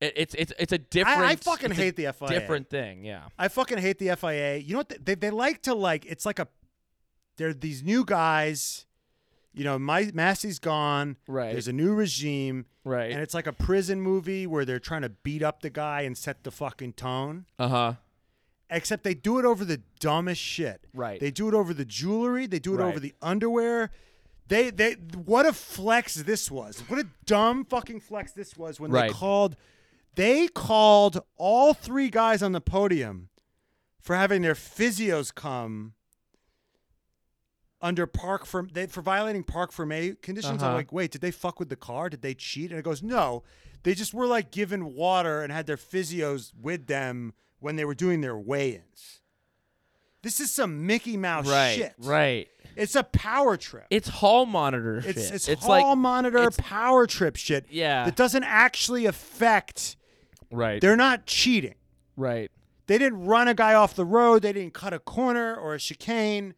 [0.00, 2.28] it, it's it's it's a different fucking it's a hate the FIA.
[2.28, 3.24] Different thing, yeah.
[3.38, 4.56] I fucking hate the FIA.
[4.56, 5.04] You know what?
[5.04, 6.06] They, they like to like.
[6.06, 6.48] It's like a.
[7.36, 8.86] They're these new guys.
[9.52, 11.16] You know, my Masi's gone.
[11.26, 11.52] Right.
[11.52, 12.66] There's a new regime.
[12.84, 13.10] Right.
[13.10, 16.16] And it's like a prison movie where they're trying to beat up the guy and
[16.16, 17.46] set the fucking tone.
[17.58, 17.94] Uh-huh.
[18.70, 20.86] Except they do it over the dumbest shit.
[20.94, 21.18] Right.
[21.18, 22.46] They do it over the jewelry.
[22.46, 22.88] They do it Right.
[22.88, 23.90] over the underwear.
[24.46, 26.80] They they what a flex this was.
[26.88, 29.08] What a dumb fucking flex this was when Right.
[29.08, 29.56] they called
[30.14, 33.28] they called all three guys on the podium
[34.00, 35.94] for having their physios come
[37.82, 40.62] under park for they for violating parc fermé conditions.
[40.62, 40.76] I'm Uh-huh.
[40.76, 42.08] like, wait, did they fuck with the car?
[42.10, 42.70] Did they cheat?
[42.70, 43.42] And it goes, no,
[43.84, 47.94] they just were like given water and had their physios with them when they were
[47.94, 49.20] doing their weigh-ins.
[50.22, 51.76] This is some Mickey Mouse Right.
[51.76, 51.94] shit.
[51.98, 52.48] Right.
[52.76, 53.86] It's a power trip.
[53.90, 55.34] It's hall monitor It's shit.
[55.34, 57.66] it's, it's hall like monitor it's- power trip shit.
[57.70, 58.04] Yeah.
[58.04, 59.96] That doesn't actually affect.
[60.50, 60.80] right.
[60.80, 61.76] They're not cheating.
[62.16, 62.50] right.
[62.86, 64.42] They didn't run a guy off the road.
[64.42, 66.54] They didn't cut a corner or a chicane.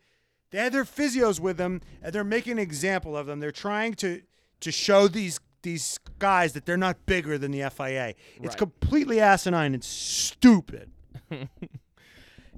[0.50, 3.40] They had their physios with them, and they're making an example of them.
[3.40, 4.22] They're trying to
[4.60, 8.14] to show these these guys that they're not bigger than the FIA.
[8.36, 8.56] It's Right.
[8.56, 10.90] completely asinine and stupid.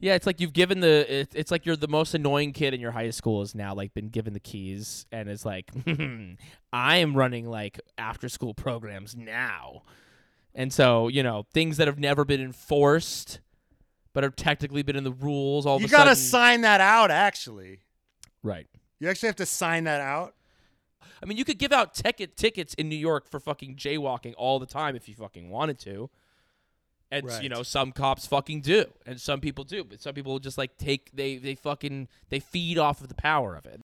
[0.01, 1.21] Yeah, it's like you've given the.
[1.21, 3.95] It, it's like you're the most annoying kid in your high school is now like
[3.95, 5.71] been given the keys and is like,
[6.73, 9.83] I am running like after school programs now,
[10.55, 13.41] and so you know things that have never been enforced,
[14.13, 15.65] but have technically been in the rules.
[15.65, 17.11] All you of a gotta sign that out.
[17.11, 17.79] Actually,
[18.43, 18.67] right.
[18.99, 20.35] you actually have to sign that out.
[21.23, 24.59] I mean, you could give out ticket tickets in New York for fucking jaywalking all
[24.59, 26.11] the time if you fucking wanted to.
[27.11, 30.59] And you know, some cops fucking do, and some people do, but some people just
[30.59, 33.81] like take they they fucking they feed off of the power of it.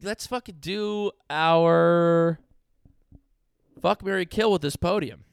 [0.00, 2.38] Let's fucking do our
[3.80, 5.24] fuck Mary kill with this podium.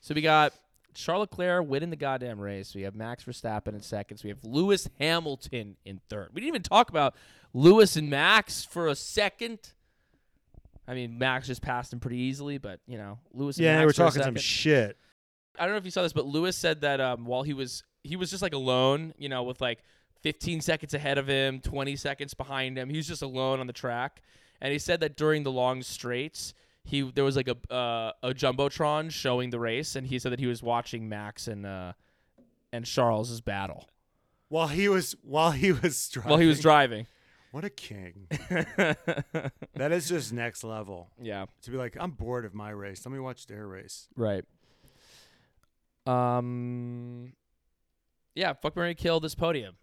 [0.00, 0.52] So we got
[0.96, 2.74] Charles Leclerc winning the goddamn race.
[2.74, 4.24] We have Max Verstappen in seconds.
[4.24, 6.30] We have Lewis Hamilton in third.
[6.32, 7.14] We didn't even talk about
[7.52, 9.58] Lewis and Max for a second.
[10.88, 13.56] I mean, Max just passed him pretty easily, but you know, Lewis.
[13.58, 14.96] And Yeah, were talking some shit.
[15.58, 17.82] I don't know if you saw this, but Lewis said that um, while he was
[18.02, 19.80] he was just like alone, you know, with like
[20.22, 22.88] 15 seconds ahead of him, 20 seconds behind him.
[22.88, 24.22] He was just alone on the track,
[24.60, 26.54] and he said that during the long straights,
[26.86, 30.40] he there was like a uh, a jumbotron showing the race, and he said that
[30.40, 31.92] he was watching Max and uh,
[32.72, 33.88] and Charles's battle
[34.48, 36.30] While he was while he was driving.
[36.30, 37.06] while he was driving.
[37.52, 38.26] What a king.
[38.50, 41.08] that is just next level.
[41.20, 43.06] yeah, To be like, I'm bored of my race.
[43.06, 44.08] Let me watch their race.
[44.14, 44.44] right.
[46.06, 47.32] Um,
[48.34, 49.76] yeah, fuck Mary kill this podium.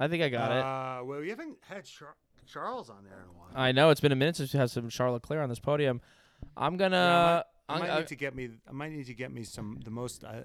[0.00, 0.58] I think I got it.
[0.64, 2.16] Uh, well, we haven't had Char-
[2.46, 3.48] Charles on there in a while.
[3.54, 6.00] I know it's been a minute since we had some Charles Leclerc on this podium.
[6.56, 6.96] I'm gonna.
[6.96, 7.42] Yeah,
[7.74, 8.48] I might, I might I- need to get me.
[8.68, 10.24] I might need to get me some the most.
[10.24, 10.42] Uh,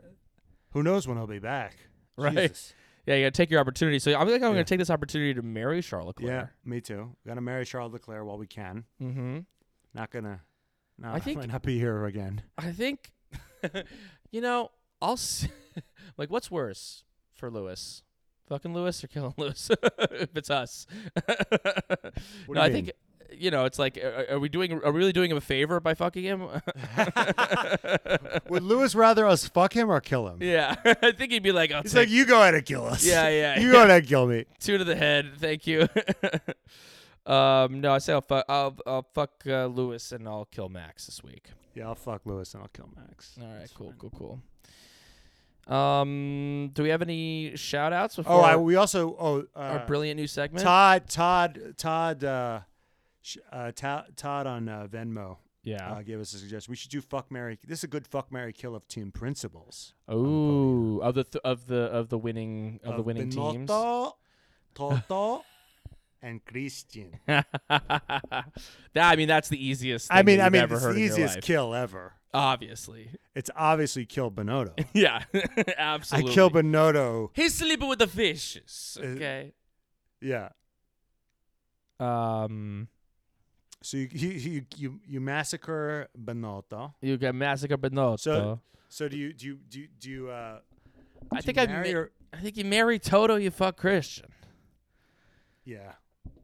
[0.71, 1.75] who knows when he'll be back?
[2.19, 2.33] Right.
[2.35, 2.73] Jesus.
[3.05, 3.97] yeah, you gotta take your opportunity.
[3.97, 4.55] So I'm think I'm Yeah.
[4.55, 6.27] gonna take this opportunity to marry Charles Leclerc.
[6.29, 7.15] Yeah, me too.
[7.25, 8.83] Gonna marry Charles Leclerc while we can.
[9.01, 9.39] Mm-hmm.
[9.93, 10.41] Not gonna.
[10.97, 12.41] No, I think, I, might not be here again.
[12.57, 13.13] I think,
[14.31, 14.71] you know,
[15.01, 15.47] I'll s-
[16.17, 18.03] like what's worse for Lewis,
[18.49, 19.69] fucking Lewis or killing Lewis
[20.11, 20.87] if it's us.
[22.49, 22.73] No, I mean?
[22.73, 22.91] think.
[23.31, 24.73] You know, it's like, are, are we doing?
[24.83, 26.41] Are we really doing him a favor by fucking him?
[28.49, 30.41] Would Lewis rather us fuck him or kill him?
[30.41, 33.05] yeah, I think he'd be like, I'll He's like, you go ahead and kill us.
[33.05, 33.71] Yeah, yeah, you yeah.
[33.71, 34.45] go ahead and kill me.
[34.59, 35.31] two to the head.
[35.37, 35.87] Thank you.
[37.25, 41.05] um, no, I say I'll fuck, I'll, I'll fuck uh, Lewis and I'll kill Max
[41.05, 41.49] this week.
[41.75, 43.37] Yeah, I'll fuck Lewis and I'll kill Max.
[43.39, 43.99] All right, That's cool, fine.
[43.99, 44.41] cool, cool.
[45.70, 49.86] Um, do we have any shout outs before Oh, I, we also oh uh, our
[49.86, 50.63] brilliant new segment?
[50.63, 52.61] Todd Todd Todd uh,
[53.22, 55.91] sh- uh, Ta- Todd on uh, Venmo yeah.
[55.91, 56.72] uh, gave us a suggestion.
[56.72, 57.59] We should do fuck Mary.
[57.67, 59.93] This is a good fuck Mary kill of team principals.
[60.11, 63.70] Ooh, of the th- of the of the winning of, the winning teams.
[63.70, 64.13] Binotto,
[64.74, 65.43] Toto,
[66.24, 67.20] and Christian.
[67.28, 67.45] that
[68.95, 70.07] I mean, that's the easiest.
[70.07, 71.43] Thing I mean, that I you've mean, ever it's heard the in your easiest life.
[71.43, 72.13] kill ever.
[72.34, 74.73] Obviously, It's obviously kill Binotto.
[74.93, 75.23] yeah,
[75.77, 76.32] absolutely.
[76.32, 77.30] I kill Binotto.
[77.34, 78.97] He's sleeping with the fishes.
[79.01, 79.53] Uh, Okay.
[80.21, 80.49] Yeah.
[81.99, 82.88] Um.
[83.82, 86.93] So you you you you, you massacre Binotto.
[87.01, 88.19] You get Massacre Binotto.
[88.19, 88.59] So-
[88.89, 90.59] So do you do you do you, do you uh?
[91.34, 94.27] I think I marry ma- or- I think you marry Toto, you fuck Christian.
[95.65, 95.93] yeah.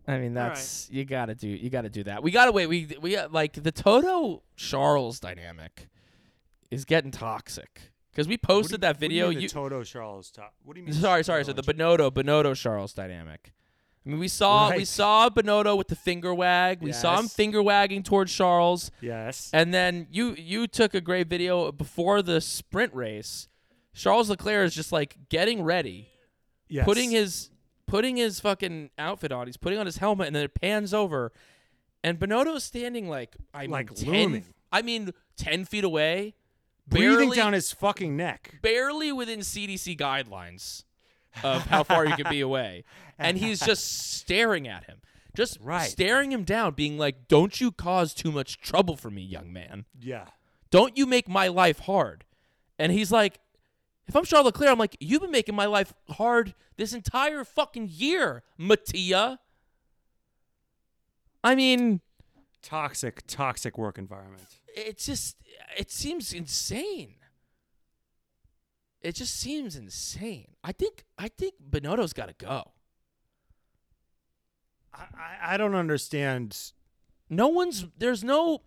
[0.07, 0.49] I mean, All right.
[0.55, 1.47] that's you gotta do.
[1.47, 2.21] You gotta do that.
[2.23, 2.67] We gotta wait.
[2.67, 5.87] We we uh, like the Toto Charles dynamic
[6.71, 7.81] is getting toxic
[8.11, 9.27] because we do you- posted that you video.
[9.33, 10.53] the You, Toto Charles top.
[10.63, 10.93] What do you mean?
[10.93, 11.43] sorry, sorry.
[11.43, 12.11] So the Binotto?
[12.11, 13.51] Binotto Charles dynamic.
[14.05, 16.81] I mean, we saw we saw Binotto with the finger wag.
[16.83, 18.91] We saw him finger wagging towards Charles.
[19.01, 19.49] Yes.
[19.51, 23.47] And then you you took a great video before the sprint race.
[23.95, 26.09] Charles Leclerc is just like getting ready,
[26.67, 26.85] yes.
[26.85, 27.49] putting his
[27.87, 29.47] putting his fucking outfit on.
[29.47, 31.31] He's putting on his helmet, and then it pans over,
[32.03, 34.45] and Binotto is standing like I mean, Like 10, looming.
[34.71, 36.35] I mean, ten feet away,
[36.87, 38.59] breathing barely, down his fucking neck.
[38.61, 40.83] barely within CDC guidelines
[41.43, 42.83] of how far you can be away,
[43.19, 44.99] and he's just staring at him.
[45.35, 45.89] Just Right.
[45.89, 49.85] staring him down, being like, "Don't you cause too much trouble for me, young man."
[49.99, 50.25] Yeah.
[50.71, 52.25] don't you make my life hard.
[52.77, 53.39] And he's like,
[54.07, 57.89] if I'm Charles Leclerc, I'm like, you've been making my life hard this entire fucking
[57.91, 59.39] year, Mattia.
[61.43, 62.01] I mean,
[62.65, 64.47] Toxic, toxic work environment.
[64.75, 65.37] It just,
[65.77, 67.13] it seems insane.
[69.03, 70.47] It just seems insane.
[70.63, 72.71] I think, I think Binotto's got to go.
[74.91, 76.57] I, I don't understand.
[77.29, 78.63] No one's, there's no,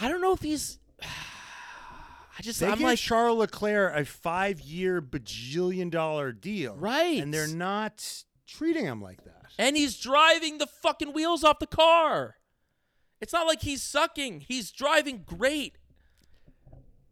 [0.00, 0.78] I don't know if he's,
[2.40, 7.22] I just They I'm gave like Charles Leclerc a five-year bajillion dollar deal, Right.
[7.22, 9.42] And they're not treating him like that.
[9.58, 12.36] and he's driving the fucking wheels off the car.
[13.20, 14.40] It's not like he's sucking.
[14.40, 15.74] He's driving great.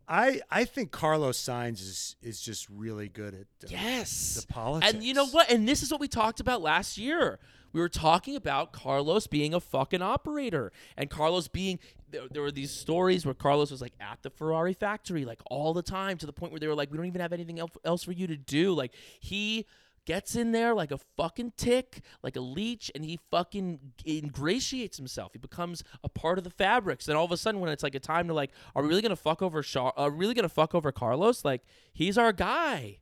[0.08, 4.40] I I think Carlos Sainz is is just really good at uh, Yes.
[4.40, 4.94] the politics.
[4.94, 5.50] And you know what?
[5.50, 7.38] And this is what we talked about last year.
[7.72, 11.78] We were talking about Carlos being a fucking operator and Carlos being
[12.10, 15.74] there, there were these stories where Carlos was like at the Ferrari factory like all
[15.74, 17.70] the time to the point where they were like we don't even have anything el-
[17.84, 18.72] else for you to do.
[18.72, 19.66] Like he
[20.06, 25.32] gets in there like a fucking tick, like a leech and he fucking ingratiates himself.
[25.34, 27.08] He becomes a part of the fabrics.
[27.08, 29.02] And all of a sudden when it's like a time to like are we really
[29.02, 31.44] going to fuck over are we really going to fuck over Carlos?
[31.44, 31.60] Like
[31.92, 33.00] he's our guy.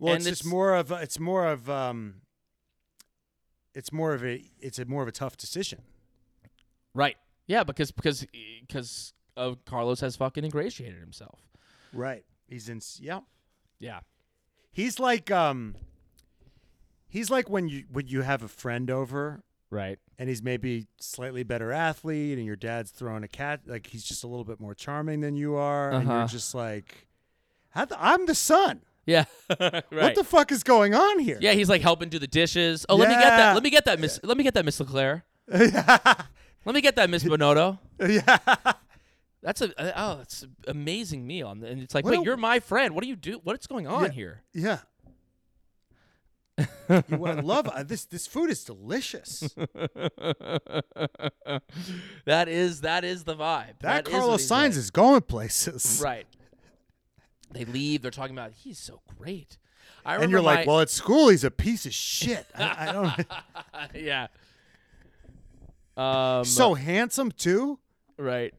[0.00, 2.22] well, and it's, just it's- more of a- it's more of um,
[3.76, 5.82] it's more of a it's a more of a tough decision.
[6.94, 7.16] Right.
[7.46, 8.26] Yeah, because because
[8.66, 11.38] because uh, Carlos has fucking ingratiated himself.
[11.92, 12.24] Right.
[12.48, 12.80] He's in.
[12.98, 13.20] Yeah.
[13.78, 14.00] Yeah.
[14.72, 15.76] He's like um.
[17.08, 19.98] He's like when you when you have a friend over Right.
[20.18, 24.22] and he's maybe slightly better athlete and your dad's throwing a cat like he's just
[24.24, 26.18] a little bit more charming than you are and Uh-huh.
[26.20, 27.06] you're just like
[27.74, 28.82] I'm the son.
[29.06, 29.24] Yeah.
[29.60, 29.84] right.
[29.90, 31.38] What the fuck is going on here?
[31.40, 32.84] yeah, he's like helping do the dishes.
[32.88, 33.54] Oh, let me get that.
[33.54, 34.18] Let me get that, Miss.
[34.22, 35.22] Let me get that, Miss Leclerc.
[35.48, 36.26] let
[36.74, 37.78] me get that, Miss Binotto.
[38.00, 38.38] yeah.
[39.42, 42.24] That's a uh, oh, it's an amazing meal, and and it's like, What wait, a-
[42.24, 42.94] you're my friend.
[42.96, 43.40] What do you do?
[43.44, 44.10] What's going on Yeah.
[44.10, 44.42] here?
[44.52, 44.78] Yeah.
[47.08, 49.40] you want love uh, this this food is delicious.
[52.24, 53.78] that is that is the vibe.
[53.80, 54.70] That is what Carlos he's Sainz like.
[54.76, 56.00] is going places.
[56.02, 56.26] right.
[57.52, 58.02] They leave.
[58.02, 59.58] They're talking about he's so great.
[60.04, 62.46] I And you're remember like, my- well, at school he's a piece of shit.
[62.54, 63.26] I, I don't.
[63.94, 64.26] yeah.
[65.96, 66.44] Um.
[66.44, 67.78] so handsome too.
[68.18, 68.52] right.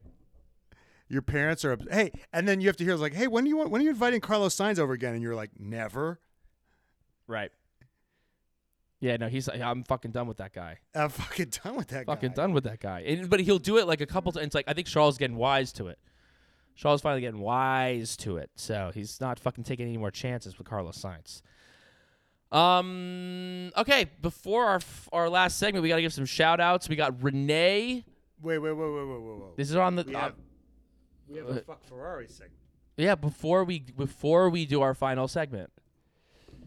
[1.10, 1.78] Your parents are.
[1.90, 3.70] Hey, and then you have to hear like, hey, when do you want?
[3.70, 5.14] When are you inviting Carlos Sainz over again?
[5.14, 6.20] And you're like, never.
[7.26, 7.50] Right.
[9.00, 9.48] Yeah, no, he's.
[9.48, 10.78] Like, I'm fucking done with that guy.
[10.94, 12.12] I'm fucking done with that guy.
[12.12, 12.34] Fucking guy.
[12.34, 13.00] done with that guy.
[13.06, 14.46] And, but he'll do it like a couple times.
[14.46, 15.98] It's like I think Charles is getting wise to it.
[16.78, 20.68] Charles finally getting wise to it, so he's not fucking taking any more chances with
[20.68, 21.42] Carlos Sainz.
[22.56, 23.72] Um.
[23.76, 24.06] Okay.
[24.22, 26.88] Before our f- our last segment, we got to give some shout outs.
[26.88, 28.04] We got Renee.
[28.40, 29.56] Wait, wait, wait, wait, wait, wait, wait.
[29.56, 30.04] This is on the.
[30.04, 30.34] we uh, have,
[31.28, 32.52] we have a fuck Ferrari segment.
[32.96, 33.16] yeah.
[33.16, 35.70] Before we before we do our final segment,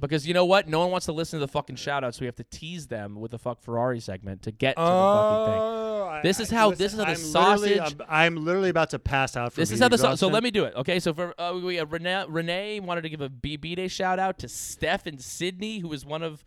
[0.02, 2.18] because you know what, no one wants to listen to the fucking shout outs.
[2.18, 4.88] So we have to tease them with the fuck Ferrari segment to get to the
[4.88, 5.62] fucking thing.
[5.62, 7.18] Oh, I- This is how- listen, this is how the I'm
[7.58, 9.54] literally- sausage- I'm, I'm literally about to pass out.
[9.54, 10.74] From This is how the so, so let me do it.
[10.76, 13.88] Okay, so for uh, we have Renee, Renee wanted to give a B B Day
[13.88, 16.44] shout out to Steph and Sydney, who was one of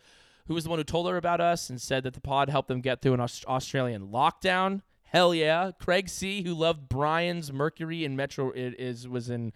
[0.47, 2.69] who was the one who told her about us and said that the pod helped
[2.69, 4.83] them get through an Aus- Australian lockdown.
[5.05, 9.53] Hell yeah, Craig C, who loved Brian's Mercury and Metro i- is was in,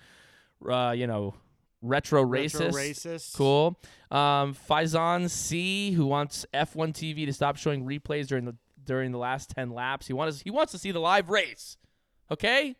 [0.66, 1.34] uh, you know,
[1.82, 2.72] retro Retro racist.
[2.72, 3.36] racist.
[3.36, 3.78] Cool.
[4.10, 9.18] Um, Faizan C, who wants F1 TV to stop showing replays during the during the
[9.18, 10.06] last ten laps.
[10.06, 11.76] He wants he wants to see the live race.
[12.30, 12.76] Okay.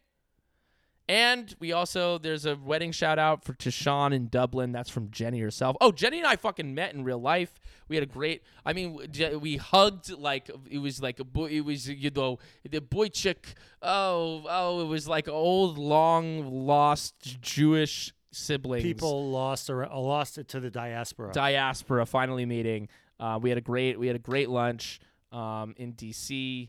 [1.11, 4.73] And we also there's a wedding shout out for to Sean in Dublin.
[4.73, 5.77] That's from Jenny herself.
[5.81, 7.59] Oh, Jenny and I fucking met in real life.
[7.89, 8.43] We had a great.
[8.67, 8.99] I mean,
[9.41, 11.47] we hugged like it was like a boy.
[11.47, 12.39] It was you know
[12.69, 13.55] the boy chick.
[13.81, 20.49] Oh oh, it was like old long lost Jewish siblings People lost or lost it
[20.49, 21.33] to the diaspora.
[21.33, 22.89] diaspora finally meeting.
[23.21, 25.01] Uh, we had a great we had a great lunch
[25.33, 26.69] um, in DC,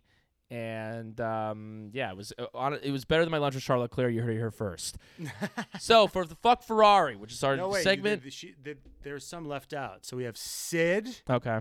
[0.49, 4.13] and um, yeah, it was uh, it was better than my lunch with Charles Leclerc.
[4.13, 4.97] You heard it here first.
[5.79, 8.23] so for the fuck Ferrari, which is our no wait, segment.
[8.23, 10.05] the- she- the- there's some left out.
[10.05, 11.59] So we have Sid, okay.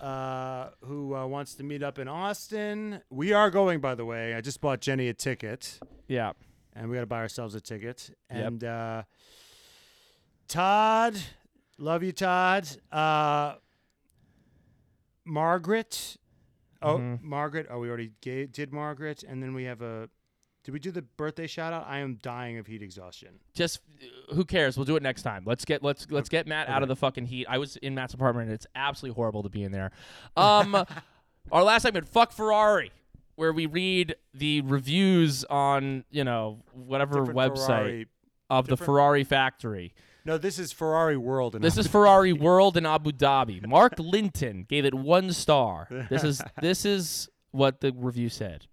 [0.00, 3.00] uh, who uh, wants to meet up in Austin.
[3.10, 4.34] We are going, by the way.
[4.34, 5.78] I just bought Jenny a ticket,
[6.08, 6.32] Yeah.
[6.74, 8.10] And we got to buy ourselves a ticket.
[8.32, 8.46] Yep.
[8.46, 9.02] And uh,
[10.48, 11.16] Todd,
[11.78, 12.68] love you, Todd.
[12.92, 13.54] Uh,
[15.24, 16.16] Margaret.
[16.82, 17.22] Oh, Mhm.
[17.22, 17.66] Margaret.
[17.70, 20.08] Oh, we already gave, did Margaret, and then we have a.
[20.64, 21.86] Did we do the birthday shout out?
[21.86, 23.40] I am dying of heat exhaustion.
[23.54, 23.80] Just
[24.32, 24.78] who cares?
[24.78, 25.42] We'll do it next time.
[25.46, 27.46] Let's get let's let's get Matt out of the fucking heat.
[27.50, 29.90] I was in Matt's apartment and it's absolutely horrible to be in there.
[30.38, 30.74] Um,
[31.52, 32.92] our last segment, fuck Ferrari,
[33.36, 38.06] where we read the reviews on you know whatever Different website Ferrari-
[38.50, 39.94] of the Ferrari factory.
[40.26, 41.54] No, this is Ferrari World.
[41.54, 43.66] in This is Abu Ferrari World in Abu Dhabi.
[43.66, 45.86] Mark Linton gave it one star.
[46.08, 48.66] This is this is what the review said.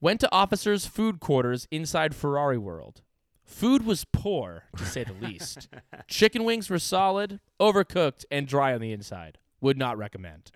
[0.00, 3.02] Went to officers' food quarters inside Ferrari World.
[3.44, 5.68] Food was poor, to say the least.
[6.06, 9.38] Chicken wings were solid, overcooked, and dry on the inside.
[9.60, 10.52] Would not recommend.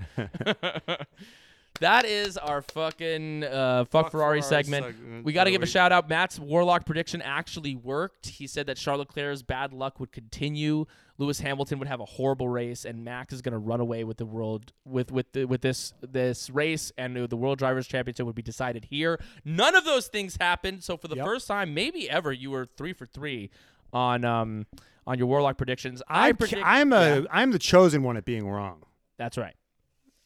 [1.83, 4.87] That is our fucking uh, fuck, Ferrari, Ferrari segment.
[4.87, 6.09] segment We got to give a shout out.
[6.09, 8.27] Matt's Warlock prediction actually worked.
[8.27, 10.87] He said that Charles Leclerc's bad luck would continue.
[11.19, 14.17] Lewis Hamilton would have a horrible race, and Max is going to run away with
[14.17, 18.35] the world with with the, with this this race, and the World Drivers' Championship would
[18.35, 19.21] be decided here.
[19.45, 20.83] None of those things happened.
[20.83, 21.25] So for the Yep.
[21.27, 23.51] first time, maybe ever, you were three for three
[23.93, 24.67] on um
[25.07, 26.03] on your Warlock predictions.
[26.09, 27.43] I I'm, predict, I'm a Yeah.
[27.43, 28.83] am the chosen one at being wrong.
[29.19, 29.55] That's right.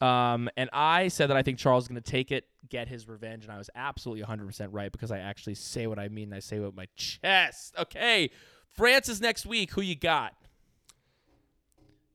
[0.00, 3.08] Um, and I said that I think Charles is going to take it, get his
[3.08, 6.34] revenge, and I was absolutely 100% right because I actually say what I mean and
[6.34, 7.74] I say it with my chest.
[7.78, 8.30] Okay,
[8.74, 9.70] France is next week.
[9.72, 10.34] Who you got?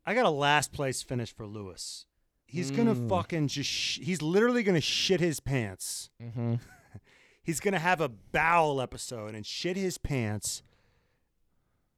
[0.05, 2.05] I got a last place finish for Lewis.
[2.45, 3.07] He's gonna Mm.
[3.09, 3.69] fucking just.
[3.69, 6.09] Sh- he's literally gonna shit his pants.
[6.21, 6.55] Mm-hmm.
[7.43, 10.61] He's gonna have a bowel episode and shit his pants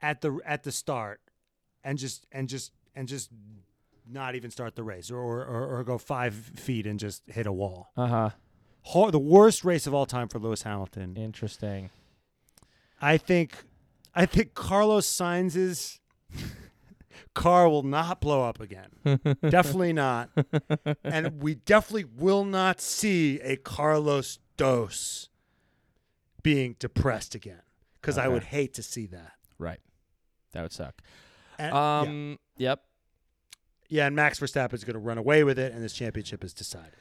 [0.02, 1.20] at the at the start,
[1.84, 3.30] and just and just and just
[4.10, 7.52] not even start the race, or or, or go five feet and just hit a
[7.52, 7.92] wall.
[7.96, 8.30] Uh huh.
[8.82, 11.16] Hor- the worst race of all time for Lewis Hamilton.
[11.16, 11.90] Interesting.
[13.02, 13.56] I think,
[14.16, 16.00] I think Carlos Sainz's
[17.34, 18.90] car will not blow up again.
[19.50, 20.30] definitely not,
[21.04, 25.30] and we definitely will not see a Carlos Dos
[26.42, 27.62] being depressed again.
[28.02, 29.32] Because I would hate to see that.
[29.58, 29.80] Right.
[30.52, 31.02] That would suck.
[31.58, 32.00] And, yeah.
[32.00, 32.40] Um.
[32.58, 32.84] Yep.
[33.94, 36.52] Yeah, and Max Verstappen is going to run away with it, and this championship is
[36.52, 36.96] decided.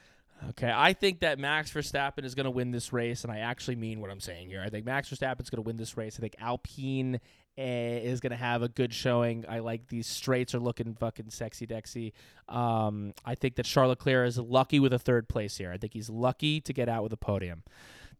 [0.51, 3.77] Okay, I think that Max Verstappen is going to win this race, and I actually
[3.77, 4.63] mean what I'm saying here.
[4.63, 6.17] I think Max Verstappen is going to win this race.
[6.19, 7.19] I think Alpine
[7.57, 9.47] eh, is going to have a good showing.
[9.49, 12.13] I like these straights are looking fucking sexy dexy.
[12.47, 15.73] Um, I think that Charles Leclerc is lucky with a third place here.
[15.73, 17.63] I think he's lucky to get out with a podium.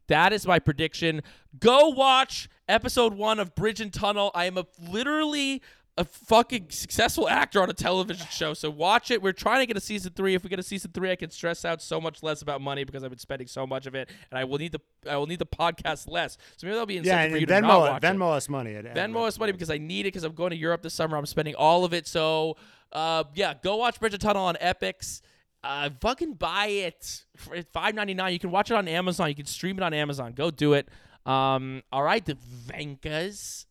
[0.07, 1.21] That is my prediction.
[1.59, 4.31] Go watch episode one of Bridge and Tunnel.
[4.33, 5.61] I am a literally
[5.95, 8.53] a fucking successful actor on a television show.
[8.55, 9.21] So watch it.
[9.21, 10.33] We're trying to get a season three.
[10.33, 12.83] If we get a season three, I can stress out so much less about money
[12.83, 15.27] because I've been spending so much of it, and I will need the I will
[15.27, 16.37] need the podcast less.
[16.57, 18.01] So maybe that'll be incentive Yeah, for you to not Venmo, watch.
[18.01, 18.75] Venmo us money.
[18.75, 21.15] At Venmo us money because I need it because I'm going to Europe this summer.
[21.15, 22.07] I'm spending all of it.
[22.07, 22.57] So,
[22.91, 25.21] uh, yeah, go watch Bridge and Tunnel on Epix.
[25.63, 28.33] Uh, fucking buy it for five ninety nine.
[28.33, 29.29] You can watch it on Amazon.
[29.29, 30.33] You can stream it on Amazon.
[30.33, 30.89] Go do it.
[31.25, 32.35] Um, all right, the
[32.67, 33.65] Venkas.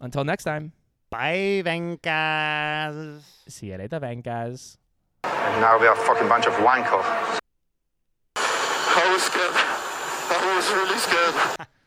[0.00, 0.72] Until next time,
[1.10, 3.22] Bye, Venkas.
[3.48, 4.76] see you later, Venkas.
[5.24, 7.38] And now we are a fucking bunch of wankers.
[8.36, 9.54] I was scared.
[9.54, 11.68] I was really scared.